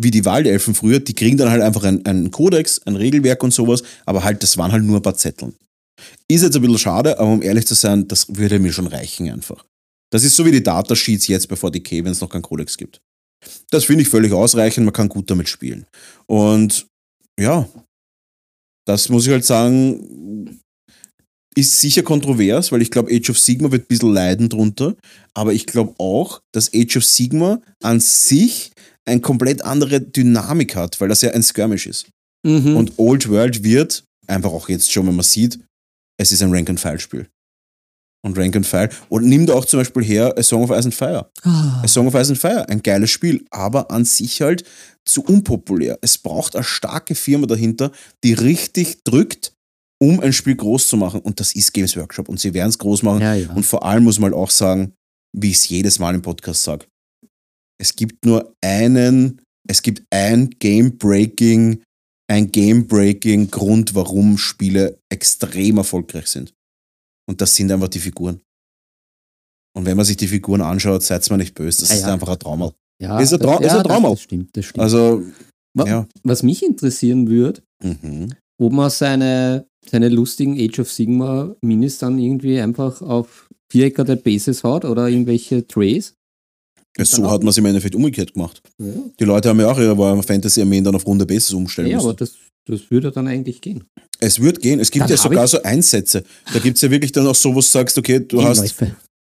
[0.00, 3.82] wie die Waldelfen früher, die kriegen dann halt einfach einen, Kodex, ein Regelwerk und sowas,
[4.06, 5.54] aber halt, das waren halt nur ein paar Zetteln.
[6.28, 9.28] Ist jetzt ein bisschen schade, aber um ehrlich zu sein, das würde mir schon reichen
[9.30, 9.64] einfach.
[10.12, 13.00] Das ist so wie die Datasheets jetzt bei 40k, wenn es noch keinen Kodex gibt.
[13.70, 15.86] Das finde ich völlig ausreichend, man kann gut damit spielen.
[16.26, 16.86] Und
[17.38, 17.68] ja,
[18.86, 20.60] das muss ich halt sagen,
[21.56, 24.96] ist sicher kontrovers, weil ich glaube, Age of Sigma wird ein bisschen leiden drunter.
[25.34, 28.72] Aber ich glaube auch, dass Age of Sigma an sich
[29.06, 32.08] eine komplett andere Dynamik hat, weil das ja ein Skirmish ist.
[32.46, 32.76] Mhm.
[32.76, 35.58] Und Old World wird, einfach auch jetzt schon, wenn man sieht,
[36.18, 37.28] es ist ein Rank-and-File-Spiel.
[38.22, 38.90] Und Rank-and-File.
[39.08, 41.30] Und nimm da auch zum Beispiel her A Song of Ice and Fire.
[41.42, 41.80] Ah.
[41.82, 44.64] A Song of Ice and Fire, ein geiles Spiel, aber an sich halt
[45.06, 45.98] zu unpopulär.
[46.02, 47.92] Es braucht eine starke Firma dahinter,
[48.22, 49.54] die richtig drückt,
[50.02, 51.20] um ein Spiel groß zu machen.
[51.20, 52.28] Und das ist Games Workshop.
[52.28, 53.22] Und sie werden es groß machen.
[53.22, 53.50] Ja, ja.
[53.52, 54.92] Und vor allem muss man auch sagen,
[55.34, 56.86] wie ich es jedes Mal im Podcast sage,
[57.80, 61.82] es gibt nur einen, es gibt ein Game-Breaking,
[62.30, 66.52] ein Game-Breaking Grund, warum Spiele extrem erfolgreich sind.
[67.30, 68.40] Und das sind einfach die Figuren.
[69.76, 71.82] Und wenn man sich die Figuren anschaut, seid mal nicht böse.
[71.82, 72.12] Das Ja, ist ja.
[72.12, 72.72] einfach ein Trauma.
[73.00, 74.10] Ja, Ist ein ist ja, ein Trauma.
[74.10, 74.82] Das, stimmt, das stimmt.
[74.82, 75.22] Also,
[75.78, 76.06] ja.
[76.24, 78.34] Was mich interessieren würde, Mhm.
[78.60, 84.64] ob man seine, seine lustigen Age of Sigma Minis dann irgendwie einfach auf viereckerte Bases
[84.64, 86.14] hat oder irgendwelche Trays.
[86.98, 88.60] Ja, so hat man es im Endeffekt umgekehrt gemacht.
[88.78, 91.88] Ja, Die Leute haben ja auch ihre Warhammer Fantasy Armeen dann auf runde Bases umstellen
[91.88, 92.08] ja müssen.
[92.08, 92.34] aber das,
[92.66, 93.84] das würde dann eigentlich gehen.
[94.18, 94.80] Es wird gehen.
[94.80, 96.24] Es gibt Dann ja sogar so Einsätze.
[96.52, 98.74] Da gibt es ja wirklich dann auch so, wo du sagst, okay, du hast,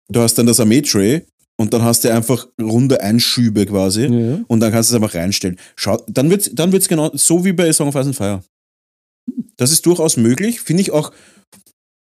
[0.09, 1.23] du hast dann das Armee-Tray
[1.57, 4.39] und dann hast du einfach runde Einschübe quasi Ja.
[4.47, 5.57] und dann kannst du es einfach reinstellen.
[5.75, 8.43] Schau, dann wird es dann wird's genau so wie bei Song of Ice and Fire.
[9.57, 10.61] Das ist durchaus möglich.
[10.61, 11.11] Finde ich auch,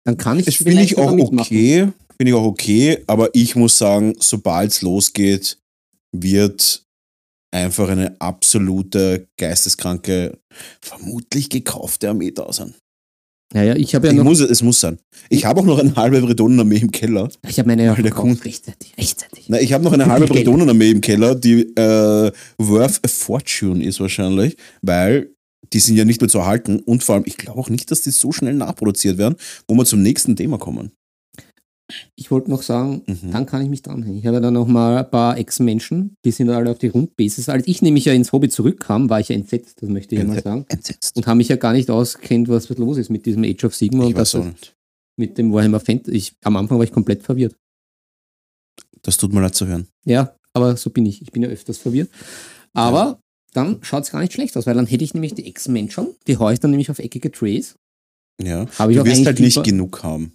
[0.04, 1.88] Dann kann ich das finde ich auch okay.
[2.20, 5.58] Finde ich auch okay, aber ich muss sagen, sobald es losgeht,
[6.12, 6.82] wird
[7.54, 10.38] einfach eine absolute geisteskranke,
[10.82, 12.74] vermutlich gekaufte Armee da sein.
[13.54, 14.24] Ja, ja, ich habe ja ich noch.
[14.24, 14.98] muss, es muss sein.
[15.30, 17.30] Ich habe auch noch eine halbe Bretonenarmee im Keller.
[17.48, 19.46] Ich habe meine ja Kunde- rechtzeitig, rechtzeitig.
[19.48, 20.26] Na, ich habe noch eine halbe.
[20.28, 25.32] Bretonenarmee im Keller, die äh, worth a fortune ist wahrscheinlich, weil
[25.72, 28.02] die sind ja nicht mehr zu erhalten und vor allem, ich glaube auch nicht, dass
[28.02, 30.92] die so schnell nachproduziert werden, wo wir zum nächsten Thema kommen.
[32.16, 33.30] Ich wollte noch sagen, Mhm.
[33.32, 34.18] dann kann ich mich dranhängen.
[34.18, 37.48] Ich habe dann noch mal ein paar Ex-Menschen, die sind alle auf die Rundbasis.
[37.48, 40.26] Als ich nämlich ja ins Hobby zurückkam, war ich ja entsetzt, das möchte ich ja
[40.26, 40.66] mal sagen.
[40.68, 41.16] Entsetzt.
[41.16, 44.02] Und habe mich ja gar nicht auskennt, was los ist mit diesem Age of Sigma
[44.04, 44.36] Ich und das
[45.16, 46.16] mit dem Warhammer Fantasy.
[46.16, 47.56] Ich, am Anfang war ich komplett verwirrt.
[49.02, 49.88] Das tut mir leid zu hören.
[50.04, 51.22] Ja, aber so bin ich.
[51.22, 52.10] Ich bin ja öfters verwirrt.
[52.74, 53.20] Aber
[53.54, 56.36] dann schaut es gar nicht schlecht aus, weil dann hätte ich nämlich die Ex-Menschen, die
[56.36, 57.76] haue ich dann nämlich auf eckige Trays.
[58.40, 58.66] Ja.
[58.78, 60.34] Habe ich Du auch wirst halt nicht genug haben.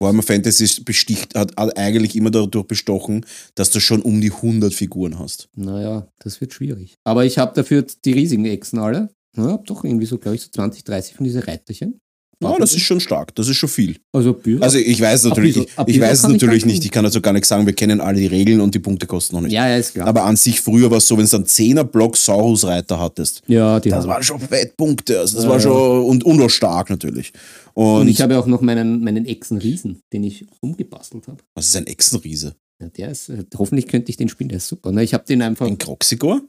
[0.00, 4.72] Warhammer Fantasy besticht, hat hat eigentlich immer dadurch bestochen, dass du schon um die 100
[4.72, 5.48] Figuren hast.
[5.56, 6.94] Naja, das wird schwierig.
[7.04, 9.10] Aber ich habe dafür die riesigen Echsen alle.
[9.36, 12.00] Ja, hab doch irgendwie so, glaube ich, so 20, 30 von diesen Reiterchen.
[12.40, 13.96] Ja, das ist schon stark, das ist schon viel.
[14.12, 14.62] Also, Büro.
[14.62, 17.32] Also ich weiß natürlich, bisschen- ich, ich weiß es natürlich nicht, ich kann also gar
[17.32, 19.52] nicht sagen, wir kennen alle die Regeln und die Punkte kosten noch nicht.
[19.52, 20.06] ja, ja, ist klar.
[20.06, 23.80] Aber an sich früher war es so, wenn du einen 10er Block Saurus-Reiter hattest, ja,
[23.80, 25.62] die das waren schon Fettpunkte, also das Ja, war ja.
[25.62, 27.32] schon, und, und auch stark natürlich.
[27.74, 31.38] Und, Und ich habe ja auch noch meinen, meinen Echsen-Riesen, den ich umgebastelt habe.
[31.56, 32.54] was ist ein Echsenriese?
[32.80, 34.92] Ja, der ist, äh, hoffentlich könnte ich den spielen, der ist super.
[34.92, 35.02] Ne?
[35.02, 36.40] Ich habe den einfach, Ein Croxigor?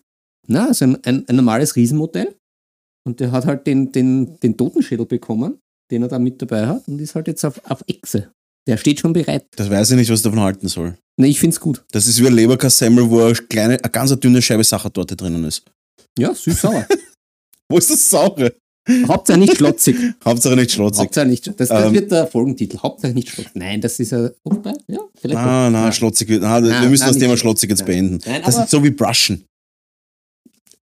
[0.48, 2.36] na, also ein, ein, ein normales Riesenmodell.
[3.08, 5.58] Und der hat halt den, den, den Totenschädel bekommen,
[5.92, 8.32] den er da mit dabei hat und ist halt jetzt auf, auf Echse.
[8.68, 9.46] Der steht schon bereit.
[9.56, 10.96] Das weiß ich nicht, was ich davon halten soll.
[11.20, 11.84] Ne, ich finde es gut.
[11.92, 15.64] Das ist wie ein Leberkassemmel, wo eine, kleine, eine ganz dünne Scheibe Sachertorte drinnen ist.
[16.18, 16.86] Ja, süß-sauer.
[17.72, 18.54] Wo ist das Saure?
[19.08, 19.96] Hauptsache nicht schlotzig.
[20.26, 21.02] Hauptsache nicht schlotzig.
[21.02, 21.94] Hauptsache nicht, das, das Ähm.
[21.94, 22.80] wird der Folgentitel.
[22.80, 23.54] Hauptsache nicht schlotzig.
[23.56, 25.38] Nein, das ist ja, wobei, ja, vielleicht.
[25.40, 25.92] Ah, na, Ja.
[25.92, 26.30] schlotzig.
[26.42, 27.86] Na, wir Nein, müssen nein, das Thema schlotzig jetzt Nein.
[27.88, 28.20] beenden.
[28.26, 29.46] Nein, das ist so wie Brushen.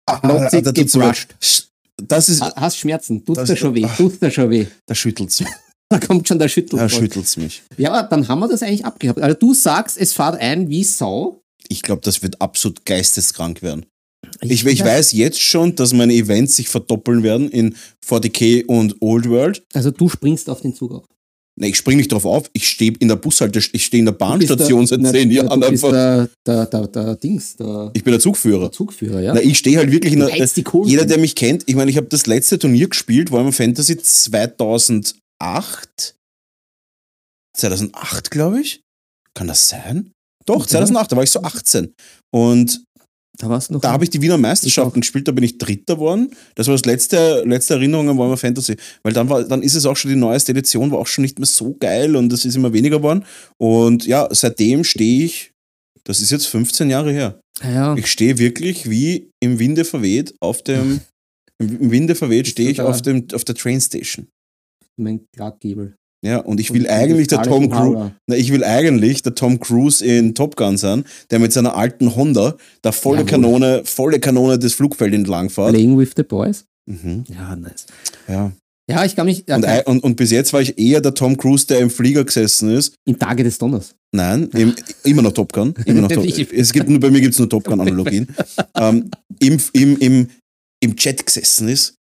[0.07, 1.69] Ah, Schlotzig mir- gebrusht.
[1.97, 3.25] Das ist, Ha- Hast Schmerzen?
[3.25, 3.87] Tut dir schon weh?
[3.97, 4.67] Tut dir schon weh?
[4.87, 5.43] da schüttelt's.
[5.89, 6.79] Da kommt schon der Schüttel.
[6.79, 7.63] Da schüttelt's mich.
[7.77, 9.21] Ja, aber dann haben wir das eigentlich abgehabt.
[9.21, 11.43] Also du sagst, es fahrt ein wie Sau.
[11.69, 13.85] Ich glaube, das wird absolut geisteskrank werden.
[14.41, 17.77] Ich, ich weiß jetzt schon, dass meine Events sich verdoppeln werden in
[18.07, 19.63] 40k und Old World.
[19.75, 21.05] Also du springst auf den Zug auf.
[21.61, 22.49] Ne, ich springe nicht drauf auf.
[22.55, 25.61] Ich stehe in der Bushalte, ich stehe in der Bahnstation seit na, zehn na, Jahren
[25.61, 26.29] Du bist einfach.
[26.47, 28.61] der, der, der, der Dings, der, Ich bin der Zugführer.
[28.61, 29.35] der Zugführer, ja.
[29.35, 30.31] Na, ich stehe halt wirklich in der.
[30.87, 36.15] Jeder, der mich kennt, ich meine, ich habe das letzte Turnier gespielt, Warhammer Fantasy 2008.
[37.57, 38.81] 2008, glaube ich.
[39.35, 40.13] Kann das sein?
[40.47, 40.67] Doch, Ja.
[40.69, 41.93] 2008, da war ich so 18.
[42.35, 42.83] Und
[43.43, 43.81] da warst du noch.
[43.81, 46.31] da habe ich die Wiener Meisterschaften gespielt, da bin ich Dritter geworden.
[46.55, 48.77] Das war das letzte, letzte Erinnerung an Warhammer Fantasy.
[49.03, 51.41] Weil dann, war, dann ist es auch schon, die neueste Edition war auch schon nicht
[51.41, 53.25] mehr so geil und es ist immer weniger geworden.
[53.59, 55.51] Und ja, seitdem stehe ich,
[56.05, 57.41] das ist jetzt 15 Jahre her.
[57.65, 61.01] ja, Ich stehe wirklich wie im Winde verweht auf dem,
[61.59, 64.29] im Winde verweht stehe ich auf, dem, auf der Trainstation.
[64.97, 65.97] mein Clarkgebel.
[66.25, 69.59] Ja, und ich will Und eigentlich der Tom Cruise, na, ich will eigentlich der Tom
[69.59, 73.31] Cruise in Top Gun sein, der mit seiner alten Honda da volle Jawohl.
[73.31, 75.71] Kanone, volle Kanone das Flugfeld entlang fährt.
[75.71, 76.65] Playing with the Boys.
[76.89, 77.87] Mhm, Ja, nice.
[78.29, 78.53] ja.
[78.91, 79.45] Ja, ich kann mich.
[79.49, 82.25] Ja, Und, und, und bis jetzt war ich eher der Tom Cruise, der im Flieger
[82.25, 82.95] gesessen ist.
[83.07, 83.95] Im Tage des Donners.
[84.15, 85.73] Nein, im, immer noch Top Gun.
[85.87, 88.27] Immer noch Top, es gibt, nur- bei mir gibt es nur Top Gun-Analogien.
[88.77, 90.27] ähm, im, im, im,
[90.81, 91.95] Im Chat gesessen ist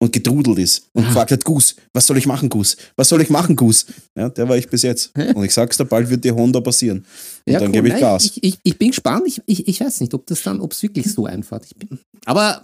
[0.00, 2.76] und gedrudelt ist und gefragt hat, Gus, was soll ich machen, Gus?
[2.96, 3.86] Was soll ich machen, Gus?
[4.16, 5.16] Ja, der war ich bis jetzt.
[5.34, 7.04] Und ich sag's dir, bald wird die Honda passieren.
[7.46, 7.72] Und dann cool.
[7.72, 8.24] gebe ich Nein, Gas.
[8.26, 9.24] Ich, ich, ich bin gespannt.
[9.26, 11.98] Ich, ich, ich weiß nicht, ob das dann, ob es wirklich so einfach Ich bin,
[12.24, 12.62] aber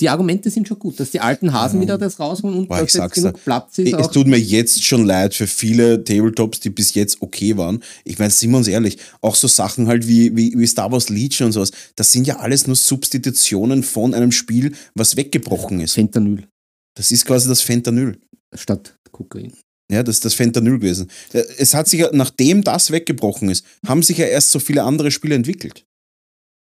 [0.00, 1.82] die Argumente sind schon gut, dass die alten Hasen Ja.
[1.82, 3.40] wieder das rausholen und Boah, dass jetzt genug dir.
[3.44, 3.92] Platz ist.
[3.92, 7.82] Es tut mir jetzt schon leid für viele Tabletops, die bis jetzt okay waren.
[8.04, 11.10] Ich meine, sind wir uns ehrlich, auch so Sachen halt wie, wie, wie Star Wars
[11.10, 15.92] Legion und sowas, das sind ja alles nur Substitutionen von einem Spiel, was weggebrochen ist.
[15.92, 16.46] Fentanyl
[16.96, 18.18] Das ist quasi das Fentanyl.
[18.54, 19.52] statt Kokain.
[19.90, 21.10] Ja, das ist das Fentanyl gewesen.
[21.32, 24.84] Äh, Es hat sich ja, nachdem das weggebrochen ist, haben sich ja erst so viele
[24.84, 25.84] andere Spiele entwickelt.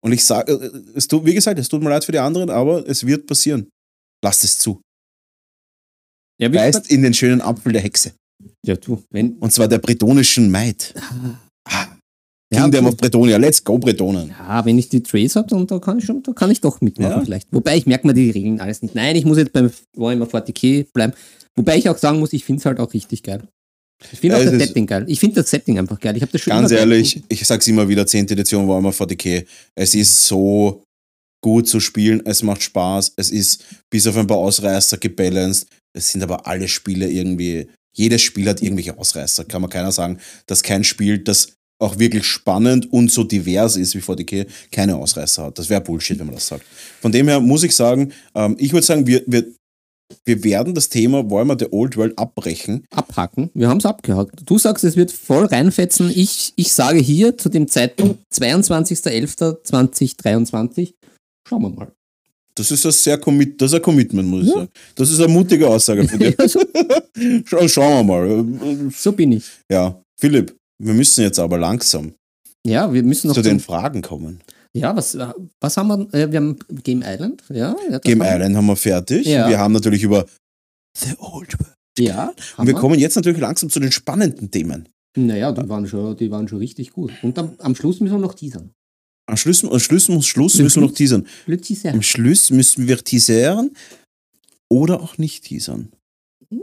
[0.03, 0.53] Und ich sage,
[0.95, 3.69] es tut, wie gesagt, es tut mir leid für die anderen, aber es wird passieren.
[4.25, 4.81] Lasst es zu.
[6.41, 8.15] Ja, Beißt in den schönen Apfel der Hexe.
[8.65, 9.37] ja, du, wenn.
[9.39, 10.95] Und zwar der bretonischen Maid.
[12.53, 14.30] Ja, Kingdom du- of Bretonia, let's go Bretonen.
[14.36, 16.80] Ja, wenn ich die Trace habe, dann da kann ich schon, da kann ich doch
[16.80, 17.24] mitmachen Ja.
[17.24, 17.48] vielleicht.
[17.53, 18.94] Wobei ich merke mir die Regeln alles nicht.
[18.94, 21.12] Nein, ich muss jetzt beim Warhammer 40k bleiben.
[21.57, 23.42] Wobei ich auch sagen muss, ich finde es halt auch richtig geil.
[24.12, 25.05] Ich finde Ja, auch es das Setting geil.
[25.09, 26.16] Ich finde das Setting einfach geil.
[26.16, 27.26] Ich habe das schon Ganz geil ehrlich, gefunden.
[27.34, 28.26] ich sag's immer wieder, 10.
[28.32, 29.44] Edition Warhammer 40k.
[29.76, 30.82] Es ist so
[31.44, 35.68] gut zu spielen, es macht Spaß, es ist bis auf ein paar Ausreißer gebalanced.
[35.96, 39.44] Es sind aber alle Spiele irgendwie, jedes Spiel hat irgendwelche Ausreißer.
[39.44, 43.95] Kann man keiner sagen, dass kein Spiel, das auch wirklich spannend und so divers ist
[43.95, 45.59] wie 40k, keine Ausreißer hat.
[45.59, 46.64] Das wäre Bullshit, wenn man das sagt.
[47.01, 49.47] Von dem her muss ich sagen, ähm, ich würde sagen, wir, wir,
[50.24, 52.85] wir werden das Thema Warhammer The Old World abbrechen.
[52.91, 53.51] abhaken.
[53.55, 54.41] Wir haben es abgehakt.
[54.45, 56.11] Du sagst, es wird voll reinfetzen.
[56.14, 60.95] Ich, ich sage hier zu dem Zeitpunkt 22.11.2023.
[61.49, 61.93] Schauen wir mal.
[62.55, 64.55] Das ist ein sehr commit, das ist ein Commitment, muss ich Ja.
[64.57, 64.68] sagen.
[64.97, 66.35] Das ist eine mutige Aussage von dir.
[67.68, 68.91] Schauen wir mal.
[68.95, 69.45] so bin ich.
[69.70, 72.14] Ja, Philipp, wir müssen jetzt aber langsam
[72.66, 74.41] Ja, wir müssen noch zu den Fragen kommen.
[74.76, 75.16] Ja, was,
[75.61, 76.14] was haben wir?
[76.14, 77.43] Äh, wir haben Game Island.
[77.49, 79.26] Ja, Game haben- Island haben wir fertig.
[79.26, 79.49] Ja.
[79.49, 80.26] Wir haben natürlich über
[80.97, 81.74] The Old World.
[81.99, 82.81] Ja, Und wir wir.
[82.81, 84.89] kommen jetzt natürlich langsam zu den spannenden Themen.
[85.16, 87.12] Naja, die waren schon, die waren schon richtig gut.
[87.22, 88.70] Und am, am Schluss müssen wir noch teasern.
[89.28, 91.26] Am Schluss, am Schluss muss Schluss müssen wir noch teasern.
[91.93, 93.70] Am Schluss müssen wir teasern
[94.70, 95.93] oder auch nicht teasern.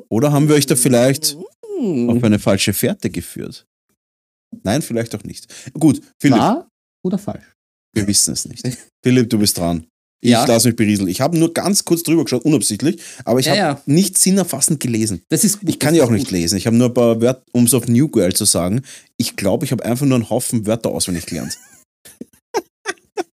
[0.10, 1.38] Oder haben wir euch da vielleicht
[1.78, 3.66] Hm, auf eine falsche Fährte geführt?
[4.64, 5.48] Nein, vielleicht auch nicht.
[5.74, 6.70] Gut, Philipp, Wahr
[7.06, 7.44] oder falsch?
[7.96, 8.66] wir wissen es nicht.
[9.04, 9.88] Philipp, du bist dran.
[10.20, 10.46] Ich Ja.
[10.46, 11.08] lasse mich berieseln.
[11.10, 13.82] Ich habe nur ganz kurz drüber geschaut, unabsichtlich, aber ich Ja, habe ja.
[13.86, 15.22] nicht sinnerfassend gelesen.
[15.30, 16.58] Das ist Ich kann ja auch nicht lesen.
[16.58, 18.82] Ich habe nur ein paar Wörter, um es auf New Girl zu sagen.
[19.18, 21.58] Ich glaube, ich habe einfach nur einen Haufen Wörter auswendig gelernt.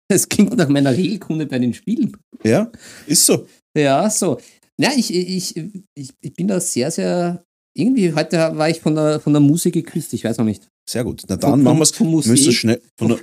[0.09, 2.15] Das klingt nach meiner Regelkunde bei den Spielen.
[2.45, 2.71] Ja,
[3.07, 3.47] ist so.
[3.75, 4.39] Ja, so.
[4.79, 7.43] Ja, ich, ich, ich, ich bin da sehr, sehr.
[7.75, 10.69] Irgendwie, heute war ich von der, von der Musik geküsst, ich weiß noch nicht.
[10.89, 11.23] Sehr gut.
[11.29, 11.91] Na dann machen wir es.
[11.93, 12.53] Vom Museum.
[12.53, 12.83] Schnell.
[12.99, 13.19] Von der,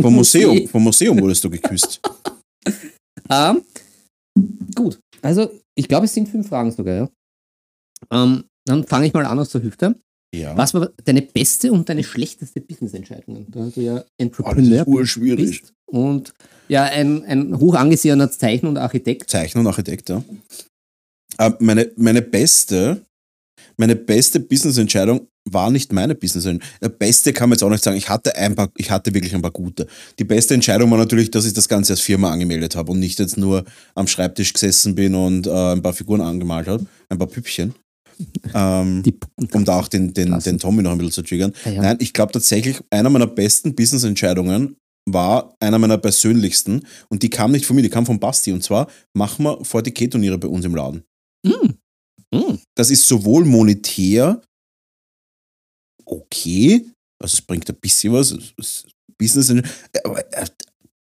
[0.00, 0.66] vom Museum.
[0.66, 2.00] Vom Museum wurdest du geküsst.
[3.30, 3.62] Ähm,
[4.74, 7.10] gut, also ich glaube, es sind fünf Fragen sogar, ja.
[8.12, 9.96] Ähm, dann fange ich mal an aus der Hüfte.
[10.34, 10.56] Ja.
[10.56, 13.46] Was war deine beste und deine schlechteste Business-Entscheidung?
[13.50, 16.32] Da du ja Oh, das Entrepreneur ist bist und
[16.68, 19.28] ja ein, ein hoch angesehener Zeichner und Architekt.
[19.28, 20.22] Zeichner und Architekt, ja.
[21.38, 23.04] Äh, meine, meine beste,
[23.76, 26.68] meine beste Business-Entscheidung war nicht meine Business-Entscheidung.
[26.80, 27.96] Äh, Beste kann man jetzt auch nicht sagen.
[27.96, 29.86] Ich hatte ein paar, ich hatte wirklich ein paar gute.
[30.18, 33.18] Die beste Entscheidung war natürlich, dass ich das Ganze als Firma angemeldet habe und nicht
[33.18, 33.64] jetzt nur
[33.94, 37.74] am Schreibtisch gesessen bin und äh, ein paar Figuren angemalt habe, ein paar Püppchen.
[38.54, 39.18] Ähm, Die
[39.52, 41.52] um da auch den, den, den Tommy noch ein bisschen zu triggern.
[41.64, 41.82] Ah, ja.
[41.82, 47.50] Nein, ich glaube tatsächlich, einer meiner besten Business-Entscheidungen war einer meiner persönlichsten und die kam
[47.52, 50.74] nicht von mir, die kam von Basti und zwar machen wir 40k-Turniere bei uns im
[50.74, 51.02] Laden.
[51.44, 51.72] Mm.
[52.32, 52.56] Mm.
[52.74, 54.40] Das ist sowohl monetär
[56.04, 56.84] okay,
[57.18, 58.34] also es bringt ein bisschen was,
[59.18, 59.50] Business,
[60.04, 60.46] aber äh,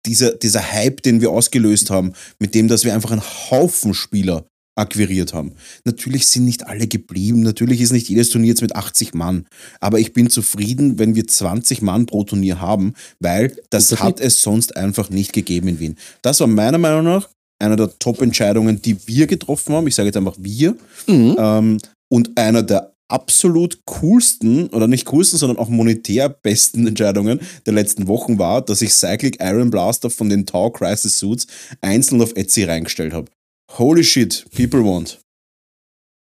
[0.06, 4.46] dieser, dieser Hype, den wir ausgelöst haben, mit dem, dass wir einfach einen Haufen Spieler
[4.76, 5.54] akquiriert haben.
[5.84, 9.46] Natürlich sind nicht alle geblieben, natürlich ist nicht jedes Turnier jetzt mit 80 Mann,
[9.82, 14.20] aber ich bin zufrieden, wenn wir 20 Mann pro Turnier haben, weil das Guter hat
[14.20, 15.96] es sonst einfach nicht gegeben in Wien.
[16.22, 17.30] Das war meiner Meinung nach
[17.60, 19.88] einer der Top-Entscheidungen, die wir getroffen haben.
[19.88, 20.76] Ich sage jetzt einfach wir.
[21.08, 21.36] Mhm.
[21.38, 21.78] Ähm,
[22.10, 28.08] und einer der absolut coolsten, oder nicht coolsten, sondern auch monetär besten Entscheidungen der letzten
[28.08, 31.48] Wochen war, dass ich Cyclic Iron Blaster von den Tau Crisis Suits
[31.82, 33.32] einzeln auf Etsy reingestellt habe.
[33.78, 35.20] Holy shit, people want.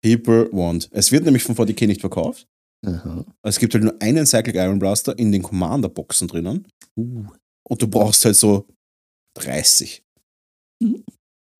[0.03, 0.89] People want.
[0.91, 2.47] Es wird nämlich von 40k nicht verkauft.
[2.85, 3.25] Aha.
[3.43, 6.65] Es gibt halt nur einen Cyclic Iron Blaster in den Commander-Boxen drinnen.
[6.97, 7.25] Uh.
[7.67, 8.65] Und du brauchst halt so
[9.35, 10.01] 30.
[10.81, 11.03] Mhm.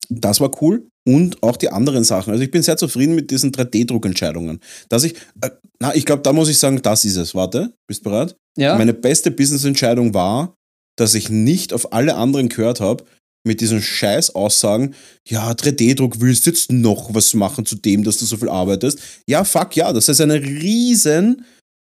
[0.09, 0.87] Das war cool.
[1.07, 2.31] Und auch die anderen Sachen.
[2.31, 4.59] Also ich bin sehr zufrieden mit diesen 3D-Druckentscheidungen.
[4.89, 5.49] Dass ich, äh,
[5.79, 7.35] na, ich glaube, da muss ich sagen, das ist es.
[7.35, 8.35] Warte, bist du bereit?
[8.57, 8.77] Ja.
[8.77, 10.55] Meine beste Business-Entscheidung war,
[10.97, 13.05] dass ich nicht auf alle anderen gehört habe,
[13.47, 14.93] mit diesen scheiß Aussagen,
[15.27, 18.99] ja, 3D-Druck, willst du jetzt noch was machen zu dem, dass du so viel arbeitest?
[19.27, 21.45] Ja, fuck ja, das ist eine riesen,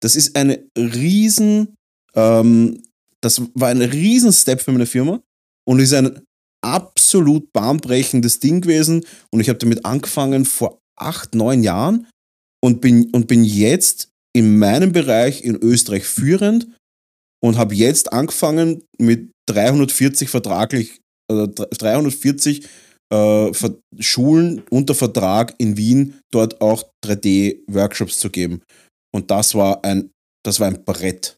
[0.02, 1.76] das ist eine riesen,
[2.16, 2.82] ähm,
[3.22, 5.22] das war ein riesen Step für meine Firma
[5.68, 6.22] und ist ein
[6.64, 12.08] absolut bahnbrechendes Ding gewesen und ich habe damit angefangen vor acht, neun Jahren
[12.64, 16.68] und bin, und bin jetzt in meinem Bereich in Österreich führend
[17.44, 21.00] und habe jetzt angefangen mit 340 vertraglich,
[21.30, 22.68] äh, 340
[23.12, 23.52] äh,
[24.00, 28.62] Schulen unter Vertrag in Wien dort auch 3D-Workshops zu geben.
[29.14, 30.10] Und das war ein,
[30.44, 31.38] das war ein Brett.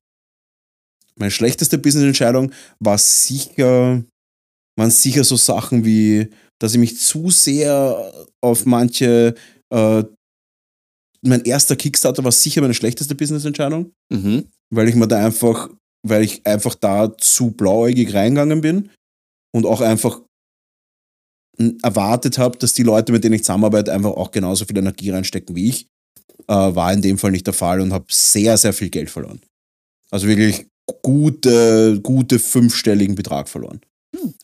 [1.18, 4.04] Meine schlechteste Business-Entscheidung war sicher,
[4.78, 8.12] waren sicher so Sachen wie, dass ich mich zu sehr
[8.42, 9.36] auf manche,
[9.72, 10.04] äh,
[11.22, 14.46] mein erster Kickstarter war sicher meine schlechteste Business-Entscheidung, Mhm.
[14.70, 15.70] weil ich mir da einfach,
[16.06, 18.90] weil ich einfach da zu blauäugig reingegangen bin
[19.54, 20.22] und auch einfach
[21.82, 25.56] erwartet habe, dass die Leute, mit denen ich zusammenarbeite, einfach auch genauso viel Energie reinstecken
[25.56, 25.88] wie ich.
[26.48, 29.40] Äh, war in dem Fall nicht der Fall und habe sehr, sehr viel Geld verloren.
[30.12, 30.68] Also wirklich
[31.02, 33.80] gute, gute fünfstelligen Betrag verloren.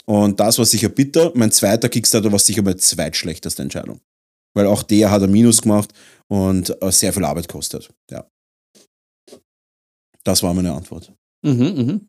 [0.05, 1.31] Und das war sicher bitter.
[1.35, 4.01] Mein zweiter Kickstarter war sicher meine zweitschlechteste Entscheidung.
[4.53, 5.93] Weil auch der hat ein Minus gemacht
[6.27, 7.93] und äh, sehr viel Arbeit kostet.
[8.09, 8.27] Ja.
[10.23, 11.13] Das war meine Antwort.
[11.43, 12.07] Mhm, mhm.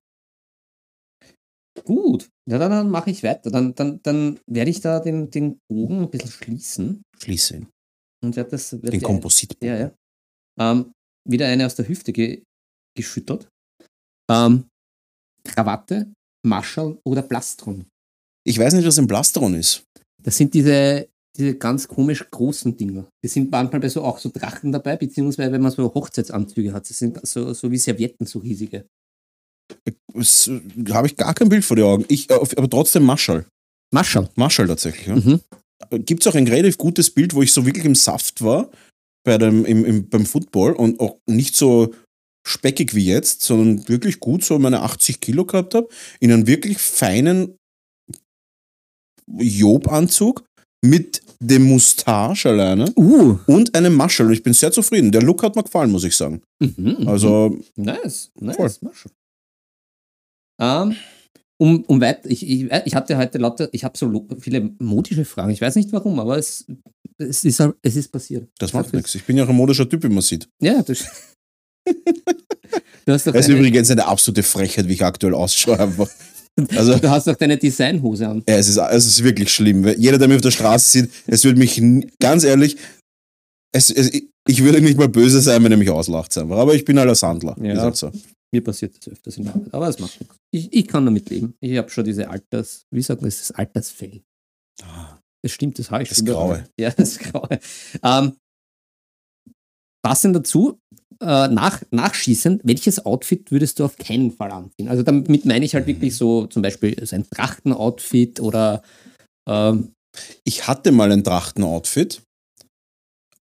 [1.84, 3.50] Gut, ja, dann, dann mache ich weiter.
[3.50, 7.68] Dann, dann, dann werde ich da den, den Bogen ein bisschen schließen Schließe ihn.
[8.22, 8.72] und werde das.
[8.72, 9.56] Werd Den Komposit.
[9.62, 9.92] Ja, ja.
[10.60, 10.92] Ähm,
[11.26, 12.42] wieder eine aus der Hüfte ge
[12.94, 13.48] geschüttert.
[14.30, 14.68] Ähm,
[15.44, 16.12] Krawatte,
[16.44, 17.86] Marschall oder Plastron.
[18.44, 19.84] Ich weiß nicht, was ein Plastron ist.
[20.22, 23.06] Das sind diese, diese ganz komisch großen Dinger.
[23.24, 26.88] Die sind manchmal bei so auch so Drachen dabei, beziehungsweise wenn man so Hochzeitsanzüge hat.
[26.88, 28.86] Das sind so, so wie Servietten, so riesige.
[29.84, 29.92] Äh,
[30.90, 32.04] habe ich gar kein Bild vor den Augen.
[32.08, 33.46] Ich, äh, aber trotzdem Marschall.
[33.92, 34.28] Marschall.
[34.36, 35.06] Marschall tatsächlich.
[35.06, 35.16] Ja.
[35.16, 35.40] Mhm.
[36.04, 38.70] Gibt es auch ein relativ gutes Bild, wo ich so wirklich im Saft war
[39.24, 41.92] bei dem, im, im, beim Football und auch nicht so
[42.46, 45.88] speckig wie jetzt, sondern wirklich gut so meine 80 Kilo gehabt habe,
[46.20, 47.56] in einem wirklich feinen
[49.26, 50.44] Job-Anzug
[50.84, 53.38] mit dem Mustache alleine Uh.
[53.46, 54.26] und einem Marschall.
[54.26, 55.12] Und ich bin sehr zufrieden.
[55.12, 56.42] Der Look hat mir gefallen, muss ich sagen.
[56.60, 57.08] Mhm, mhm.
[57.08, 58.70] Also, Nice, nice, Voll.
[58.80, 59.12] Marshall.
[60.60, 60.96] Ähm,
[61.58, 65.50] um, um weit, ich, ich, ich hatte heute lauter, ich habe so viele modische Fragen.
[65.50, 66.66] Ich weiß nicht warum, aber es,
[67.18, 68.48] es, ist, es ist passiert.
[68.58, 69.14] das macht nichts.
[69.14, 70.48] Ich bin ja auch ein modischer Typ, wie man sieht.
[70.60, 71.04] Ja, das.
[73.06, 75.78] Du, hast doch Das ist übrigens eine absolute Frechheit, wie ich aktuell ausschaue.
[75.78, 76.08] Einfach.
[76.76, 78.42] Also, du hast doch deine Designhose an.
[78.48, 79.86] Ja, es ist, es ist wirklich schlimm.
[79.96, 81.80] Jeder, der mich auf der Straße sieht, es würde mich,
[82.20, 82.76] ganz ehrlich,
[83.74, 84.12] es, es,
[84.46, 86.36] ich würde nicht mal böse sein, wenn er mich auslacht.
[86.36, 86.58] Einfach.
[86.58, 87.56] Aber ich bin halt ein Sandler.
[87.62, 87.76] Ja.
[87.80, 88.12] Halt so.
[88.54, 90.36] Mir passiert das öfters in der Arbeit, aber es macht nichts.
[90.50, 91.54] Ich, ich kann damit leben.
[91.60, 94.20] Ich habe schon diese Alters, wie sagt man, das ist das Altersfell.
[95.42, 96.44] Das stimmt, das habe ich Das schon Graue.
[96.44, 96.68] überall.
[96.78, 97.58] Ja, das Graue.
[98.02, 98.36] Ähm,
[100.04, 100.78] passend dazu,
[101.22, 104.88] äh, nach, nachschießend, welches Outfit würdest du auf keinen Fall anziehen?
[104.88, 108.82] Also damit meine ich halt wirklich so zum Beispiel so ein Trachtenoutfit oder
[109.48, 109.92] ähm,
[110.44, 112.22] Ich hatte mal ein Trachtenoutfit,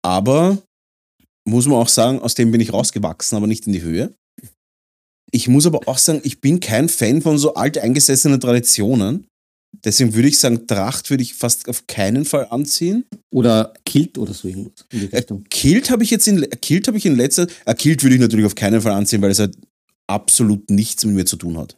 [0.03, 0.59] aber
[1.47, 4.13] muss man auch sagen, aus dem bin ich rausgewachsen, aber nicht in die Höhe.
[5.31, 9.27] Ich muss aber auch sagen, ich bin kein Fan von so alteingesessenen Traditionen.
[9.87, 13.05] Deswegen würde ich sagen, Tracht würde ich fast auf keinen Fall anziehen.
[13.33, 15.49] oder Kilt oder so irgendwas Äh.
[15.49, 18.47] Kilt habe ich jetzt in, Kilt habe ich in letzter, äh, Kilt würde ich natürlich
[18.47, 19.57] auf keinen Fall anziehen, weil es halt
[20.09, 21.77] absolut nichts mit mir zu tun hat.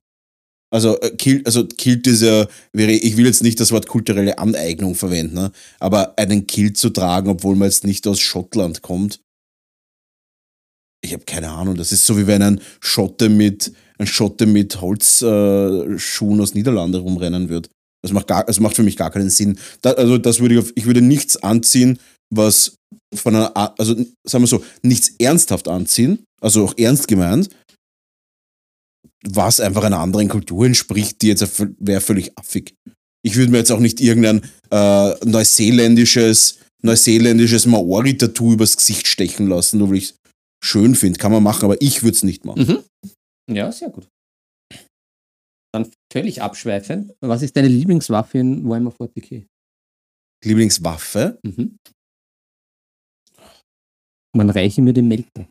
[0.70, 4.38] Also äh, Kilt, also Kilt ist ja, wäre, ich will jetzt nicht das Wort kulturelle
[4.38, 5.52] Aneignung verwenden, ne?
[5.78, 9.20] aber einen Kilt zu tragen, obwohl man jetzt nicht aus Schottland kommt,
[11.04, 11.76] ich habe keine Ahnung.
[11.76, 16.98] Das ist so wie wenn ein Schotte mit ein Schotte mit Holzschuhen äh, aus Niederlande
[16.98, 17.68] rumrennen wird.
[18.02, 19.58] Das macht gar, das macht für mich gar keinen Sinn.
[19.82, 21.98] Da, also das würde ich, auf, ich würde nichts anziehen,
[22.30, 22.76] was
[23.14, 23.94] von einer, also
[24.24, 27.48] sagen wir so, nichts ernsthaft anziehen, also auch ernst gemeint,
[29.26, 31.44] was einfach einer anderen Kultur entspricht, die jetzt
[31.78, 32.74] wäre völlig affig.
[33.24, 39.78] Ich würde mir jetzt auch nicht irgendein äh, neuseeländisches, neuseeländisches Maori-Tattoo übers Gesicht stechen lassen,
[39.78, 40.14] nur weil ich es
[40.62, 41.18] schön finde.
[41.18, 42.84] Kann man machen, aber ich würde es nicht machen.
[43.48, 43.54] Mhm.
[43.54, 44.06] Ja, sehr gut.
[45.72, 47.14] Dann völlig abschweifend.
[47.20, 49.46] Was ist deine Lieblingswaffe in Warhammer 40k?
[50.44, 51.38] Lieblingswaffe?
[51.42, 51.76] Mhm.
[54.34, 55.48] Man reiche mir den Melter.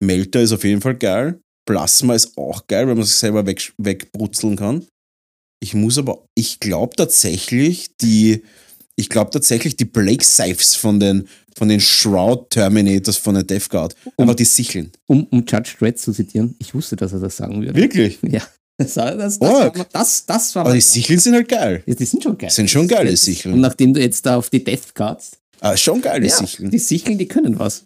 [0.00, 1.40] Melter ist auf jeden Fall geil.
[1.66, 4.86] Plasma ist auch geil, weil man sich selber weg, wegbrutzeln kann.
[5.62, 8.42] Ich muss aber, ich glaube tatsächlich, die,
[8.96, 13.68] ich glaube tatsächlich, die Blake Scythes von den, von den Shroud Terminators von der Death
[13.68, 13.94] Guard.
[14.16, 14.90] Einfach die Sicheln.
[15.06, 17.74] Um, um Judge Dredd zu zitieren, ich wusste, dass er das sagen würde.
[17.74, 18.18] Wirklich?
[18.22, 18.42] Ja.
[18.94, 21.82] Das, das, das, das, das war Aber die Sicheln sind halt geil.
[21.86, 22.50] ja, die sind schon geil.
[22.50, 23.54] Sind schon geile Sicheln.
[23.54, 26.70] Und nachdem du jetzt da auf die Death Guards, Ah, schon geile ja, Sicheln.
[26.70, 27.84] die Sicheln, die können was.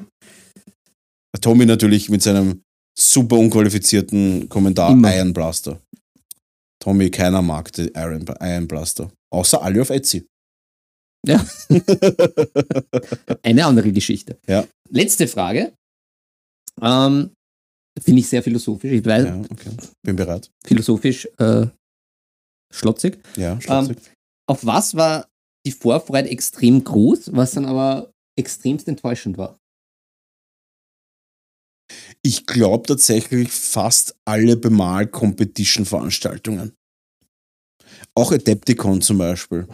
[1.40, 2.62] Tommy natürlich mit seinem
[2.96, 5.14] super unqualifizierten Kommentar Immer.
[5.16, 5.80] Iron Blaster.
[6.80, 9.10] Tommy, keiner mag die Iron, Iron Blaster.
[9.32, 10.24] Außer alle auf Etsy.
[11.26, 11.44] Ja.
[13.42, 14.38] Eine andere Geschichte.
[14.46, 14.64] Ja.
[14.90, 15.72] Letzte Frage.
[16.80, 17.30] Ähm,
[18.00, 18.92] Finde ich sehr philosophisch.
[18.92, 19.70] Ich weiß, Ja, okay.
[20.02, 20.50] Bin bereit.
[20.66, 21.66] philosophisch äh,
[22.72, 23.18] schlotzig.
[23.36, 23.98] Ja, schlotzig.
[24.48, 25.28] Auf was war
[25.66, 29.56] die Vorfreude extrem groß, was dann aber extremst enttäuschend war?
[32.22, 36.72] Ich glaube tatsächlich fast alle Bemal-Competition-Veranstaltungen.
[38.16, 39.66] Auch Adepticon zum Beispiel.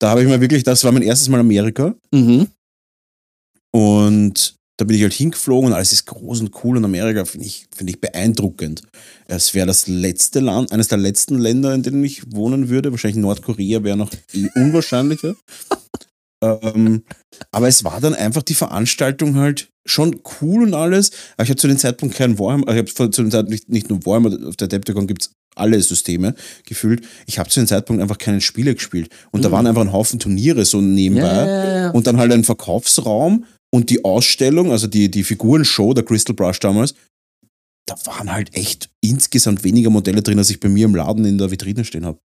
[0.00, 2.48] Da habe ich mir wirklich, das war mein erstes Mal Amerika Mhm.
[3.72, 7.46] und da bin ich halt hingeflogen und alles ist groß und cool und Amerika finde
[7.46, 8.82] ich, finde ich beeindruckend.
[9.26, 12.90] Es wäre das letzte Land, eines der letzten Länder, in denen ich wohnen würde.
[12.90, 15.34] Wahrscheinlich Nordkorea wäre noch eh unwahrscheinlicher.
[16.42, 17.02] ähm,
[17.52, 21.10] aber es war dann einfach die Veranstaltung halt schon cool und alles.
[21.36, 23.90] Aber ich habe zu dem Zeitpunkt keinen Warhammer, ich habe zu dem Zeitpunkt nicht, nicht
[23.90, 27.06] nur Warhammer, auf der Adepticon gibt es alle Systeme gefühlt.
[27.26, 29.10] Ich habe zu dem Zeitpunkt einfach keine Spiele gespielt.
[29.30, 29.52] Und da Mhm.
[29.52, 31.26] waren einfach ein Haufen Turniere so nebenbei.
[31.26, 31.90] Ja, ja, ja.
[31.90, 36.60] Und dann halt ein Verkaufsraum und die Ausstellung, also die, die Figurenshow der Crystal Brush
[36.60, 36.94] damals,
[37.86, 41.38] da waren halt echt insgesamt weniger Modelle drin, als ich bei mir im Laden in
[41.38, 42.18] der Vitrine stehen habe.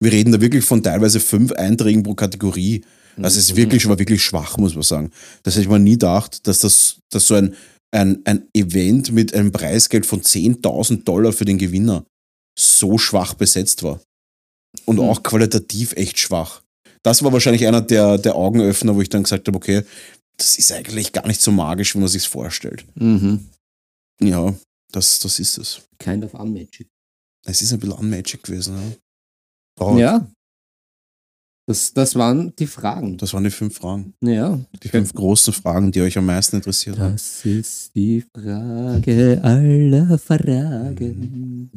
[0.00, 2.84] Wir reden da wirklich von teilweise fünf Einträgen pro Kategorie.
[3.16, 5.10] Also es ist wirklich, war wirklich schwach, muss man sagen.
[5.44, 7.54] Das hätte ich mir nie gedacht, dass das dass so ein,
[7.92, 12.04] ein, ein Event mit einem Preisgeld von 10.000 Dollar für den Gewinner
[12.58, 14.00] so schwach besetzt war.
[14.84, 15.04] Und Mhm.
[15.04, 16.62] auch qualitativ echt schwach.
[17.04, 19.82] Das war wahrscheinlich einer der, der Augenöffner, wo ich dann gesagt habe, okay,
[20.36, 22.84] das ist eigentlich gar nicht so magisch, wie man sich vorstellt.
[22.94, 23.46] Mhm.
[24.20, 24.54] Ja,
[24.92, 25.82] das, das ist es.
[25.98, 26.88] Kind of unmagic.
[27.44, 28.74] Es ist ein bisschen unmagic gewesen.
[28.74, 28.96] Ja.
[29.76, 30.00] Traurig.
[30.00, 30.28] Ja.
[31.66, 33.16] Das, das waren die Fragen.
[33.16, 34.12] Das waren die fünf Fragen.
[34.20, 34.60] Ja.
[34.82, 37.12] Die fünf großen Fragen, die euch am meisten interessiert haben.
[37.12, 41.70] Das ist die Frage aller Fragen.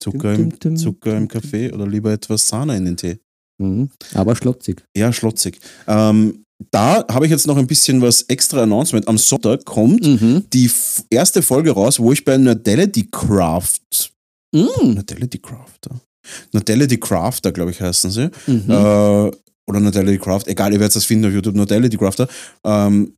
[0.00, 3.18] Zucker Dum, im, dum, dum, Zucker im Kaffee oder lieber etwas Sahne in den Tee?
[3.58, 3.90] Mhm.
[4.14, 4.82] Aber schlotzig.
[4.96, 5.60] Ja, schlotzig.
[5.86, 9.06] Ähm, da habe ich jetzt noch ein bisschen was extra Announcement.
[9.08, 10.44] Am Sonntag kommt Mhm.
[10.52, 10.70] die
[11.10, 13.80] erste Folge raus, wo ich bei Nerdality Craft.
[14.52, 14.94] Mhm.
[14.94, 16.00] Nerdality Crafter?
[16.52, 18.30] Nerdality Crafter, glaube ich, heißen sie.
[18.46, 18.70] Mhm.
[18.70, 19.30] Äh,
[19.66, 22.28] oder Nerdality Craft, egal, ihr werdet das finden auf YouTube, Nerdality Crafter.
[22.64, 23.16] Ähm,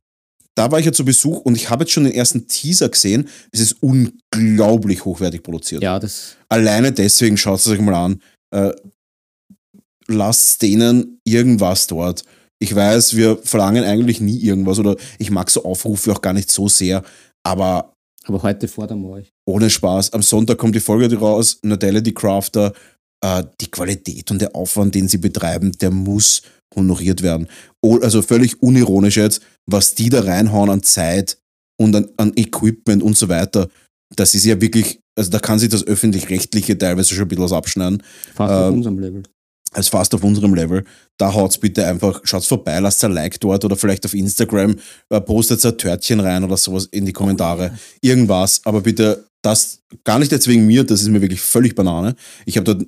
[0.55, 3.27] da war ich ja zu Besuch und ich habe jetzt schon den ersten Teaser gesehen.
[3.51, 5.83] Es ist unglaublich hochwertig produziert.
[5.83, 6.35] ja, das.
[6.49, 8.21] Alleine deswegen schaut es euch mal an.
[8.51, 8.71] Äh,
[10.07, 12.23] lasst denen irgendwas dort.
[12.59, 16.51] Ich weiß, wir verlangen eigentlich nie irgendwas oder ich mag so Aufrufe auch gar nicht
[16.51, 17.03] so sehr,
[17.43, 17.93] aber
[18.25, 19.31] Aber heute fordern wir euch.
[19.45, 20.13] ohne Spaß.
[20.13, 22.73] Am Sonntag kommt die Folge raus, Nutella Crafter.
[23.23, 26.43] Äh, die Qualität und der Aufwand, den sie betreiben, der muss
[26.75, 27.47] honoriert werden.
[27.83, 31.39] Also völlig unironisch jetzt, was die da reinhauen an Zeit
[31.81, 33.69] und an, an Equipment und so weiter.
[34.15, 37.53] Das ist ja wirklich, also da kann sich das Öffentlich-Rechtliche teilweise schon ein bisschen was
[37.53, 38.03] abschneiden.
[38.35, 39.23] Fast auf Ähm, unserem Level.
[39.73, 40.83] Als fast auf unserem Level.
[41.17, 44.75] Da haut's bitte einfach, schaut's vorbei, lasst ein Like dort oder vielleicht auf Instagram,
[45.09, 47.77] äh, postet ein Törtchen rein oder sowas in die Kommentare.
[48.01, 52.15] Irgendwas, aber bitte das gar nicht jetzt wegen mir, das ist mir wirklich völlig Banane.
[52.45, 52.87] Ich habe dort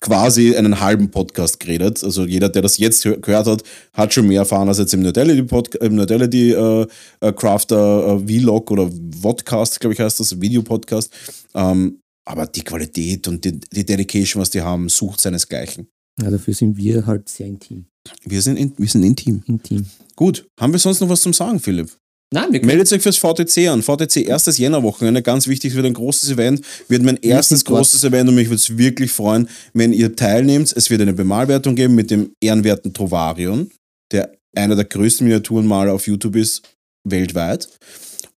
[0.00, 2.04] quasi einen halben Podcast geredet.
[2.04, 3.62] Also jeder, der das jetzt hö- gehört hat,
[3.92, 6.86] hat schon mehr erfahren als jetzt im Nerdality äh,
[7.20, 11.12] äh, Crafter äh, Vlog oder Vodcast, glaube ich heißt das, Videopodcast.
[11.54, 15.88] Ähm, aber die Qualität und die, die Dedication, was die haben, sucht seinesgleichen.
[16.20, 17.86] Ja, dafür sind wir halt sehr intim.
[18.24, 19.42] Wir sind, in, wir sind intim.
[19.46, 19.86] Intim.
[20.16, 21.90] Gut, haben wir sonst noch was zum Sagen, Philipp?
[22.32, 22.68] Nein, wir können.
[22.68, 23.82] Meldet euch fürs VTC an.
[23.82, 26.60] VTC erstes Jännerwochenende, ganz wichtig, wird ein großes Event.
[26.88, 30.72] Wird mein erstes großes Event und mich würde es wirklich freuen, wenn ihr teilnehmt.
[30.76, 33.70] Es wird eine Bemalwertung geben mit dem ehrenwerten Trovarion,
[34.12, 36.62] der einer der größten Miniaturenmaler auf YouTube ist,
[37.04, 37.68] weltweit.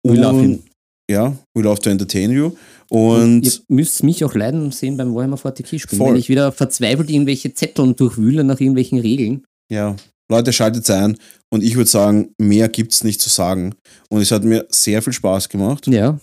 [0.04, 0.71] Und-.
[1.12, 2.52] Ja, we love to entertain you.
[2.90, 5.98] Und ihr müsst mich auch leiden sehen beim Warhammer 40k spielen.
[5.98, 6.10] Voll.
[6.14, 9.44] Wenn ich wieder verzweifelt irgendwelche Zetteln durchwühle nach irgendwelchen Regeln.
[9.72, 9.96] Ja,
[10.30, 11.18] Leute, schaltet ein.
[11.54, 13.76] Und ich würde sagen, mehr gibt's nicht zu sagen.
[14.10, 15.88] Und es hat mir sehr viel Spaß gemacht.
[15.88, 16.20] Ja,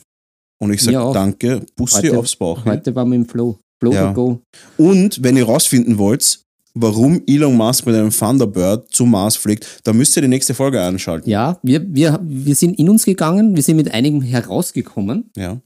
[0.60, 2.64] Und ich sage danke, Bussi Heute- aufs Bauch.
[2.64, 3.58] heute waren wir im Flow.
[3.80, 4.12] Flow Ja.
[4.12, 4.40] go.
[4.76, 6.40] Und wenn ihr rausfinden wollt,
[6.74, 10.80] warum Elon Musk mit einem Thunderbird zum Mars fliegt, dann müsst ihr die nächste Folge
[10.82, 11.28] einschalten.
[11.28, 15.60] Ja, wir, wir, wir sind in uns gegangen, wir sind mit einigen herausgekommen Ja.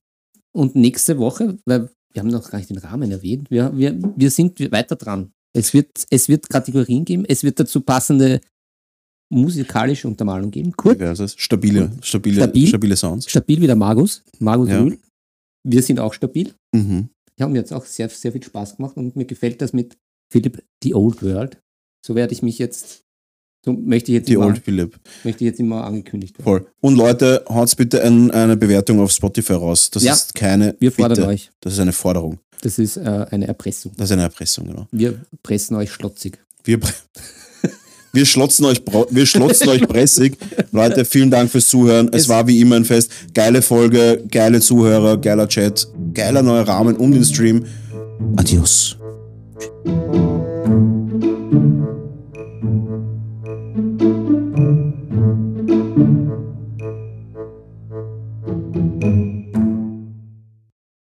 [0.52, 4.30] und nächste Woche, weil wir haben noch gar nicht den Rahmen erwähnt, wir, wir, wir
[4.30, 5.30] sind weiter dran.
[5.54, 8.40] Es wird, es wird Kategorien geben, es wird dazu passende
[9.30, 10.72] musikalische Untermalung geben.
[10.72, 11.34] Kurz, wäre es?
[11.38, 12.66] Stabile, stabile, Stabil?
[12.66, 13.30] stabile Sounds.
[13.30, 14.80] stabil wie der Magus, Magus Ja.
[14.82, 14.98] Rühl.
[15.66, 16.52] Wir sind auch stabil.
[16.74, 17.08] Mhm.
[17.38, 19.96] Ja, mir hat es auch sehr, sehr viel Spaß gemacht und mir gefällt das mit
[20.32, 21.58] Philipp The Old World.
[22.04, 23.02] So werde ich mich jetzt,
[23.64, 24.98] so möchte ich jetzt, Die immer, Old Philipp.
[25.24, 26.44] möchte ich jetzt immer angekündigt werden.
[26.44, 26.66] Voll.
[26.80, 29.90] Und Leute, haut bitte ein, eine Bewertung auf Spotify raus.
[29.90, 30.14] Das Ja.
[30.14, 31.28] ist keine Wir fordern Bitte.
[31.28, 31.50] euch.
[31.60, 32.38] Das ist eine Forderung.
[32.62, 33.92] Das ist äh, eine Erpressung.
[33.96, 34.86] Das ist eine Erpressung, genau.
[34.90, 36.38] Wir pressen euch schlotzig.
[36.64, 36.80] Wir,
[38.12, 40.38] wir schlotzen euch, wir schlotzen euch pressig.
[40.72, 42.08] Leute, vielen Dank fürs Zuhören.
[42.12, 43.10] Es, Es- war wie immer ein Fest.
[43.34, 47.64] Geile Folge, geile Zuhörer, geiler Chat, geiler neuer Rahmen um den Stream.
[48.36, 48.96] Adios.
[49.70, 50.31] noite.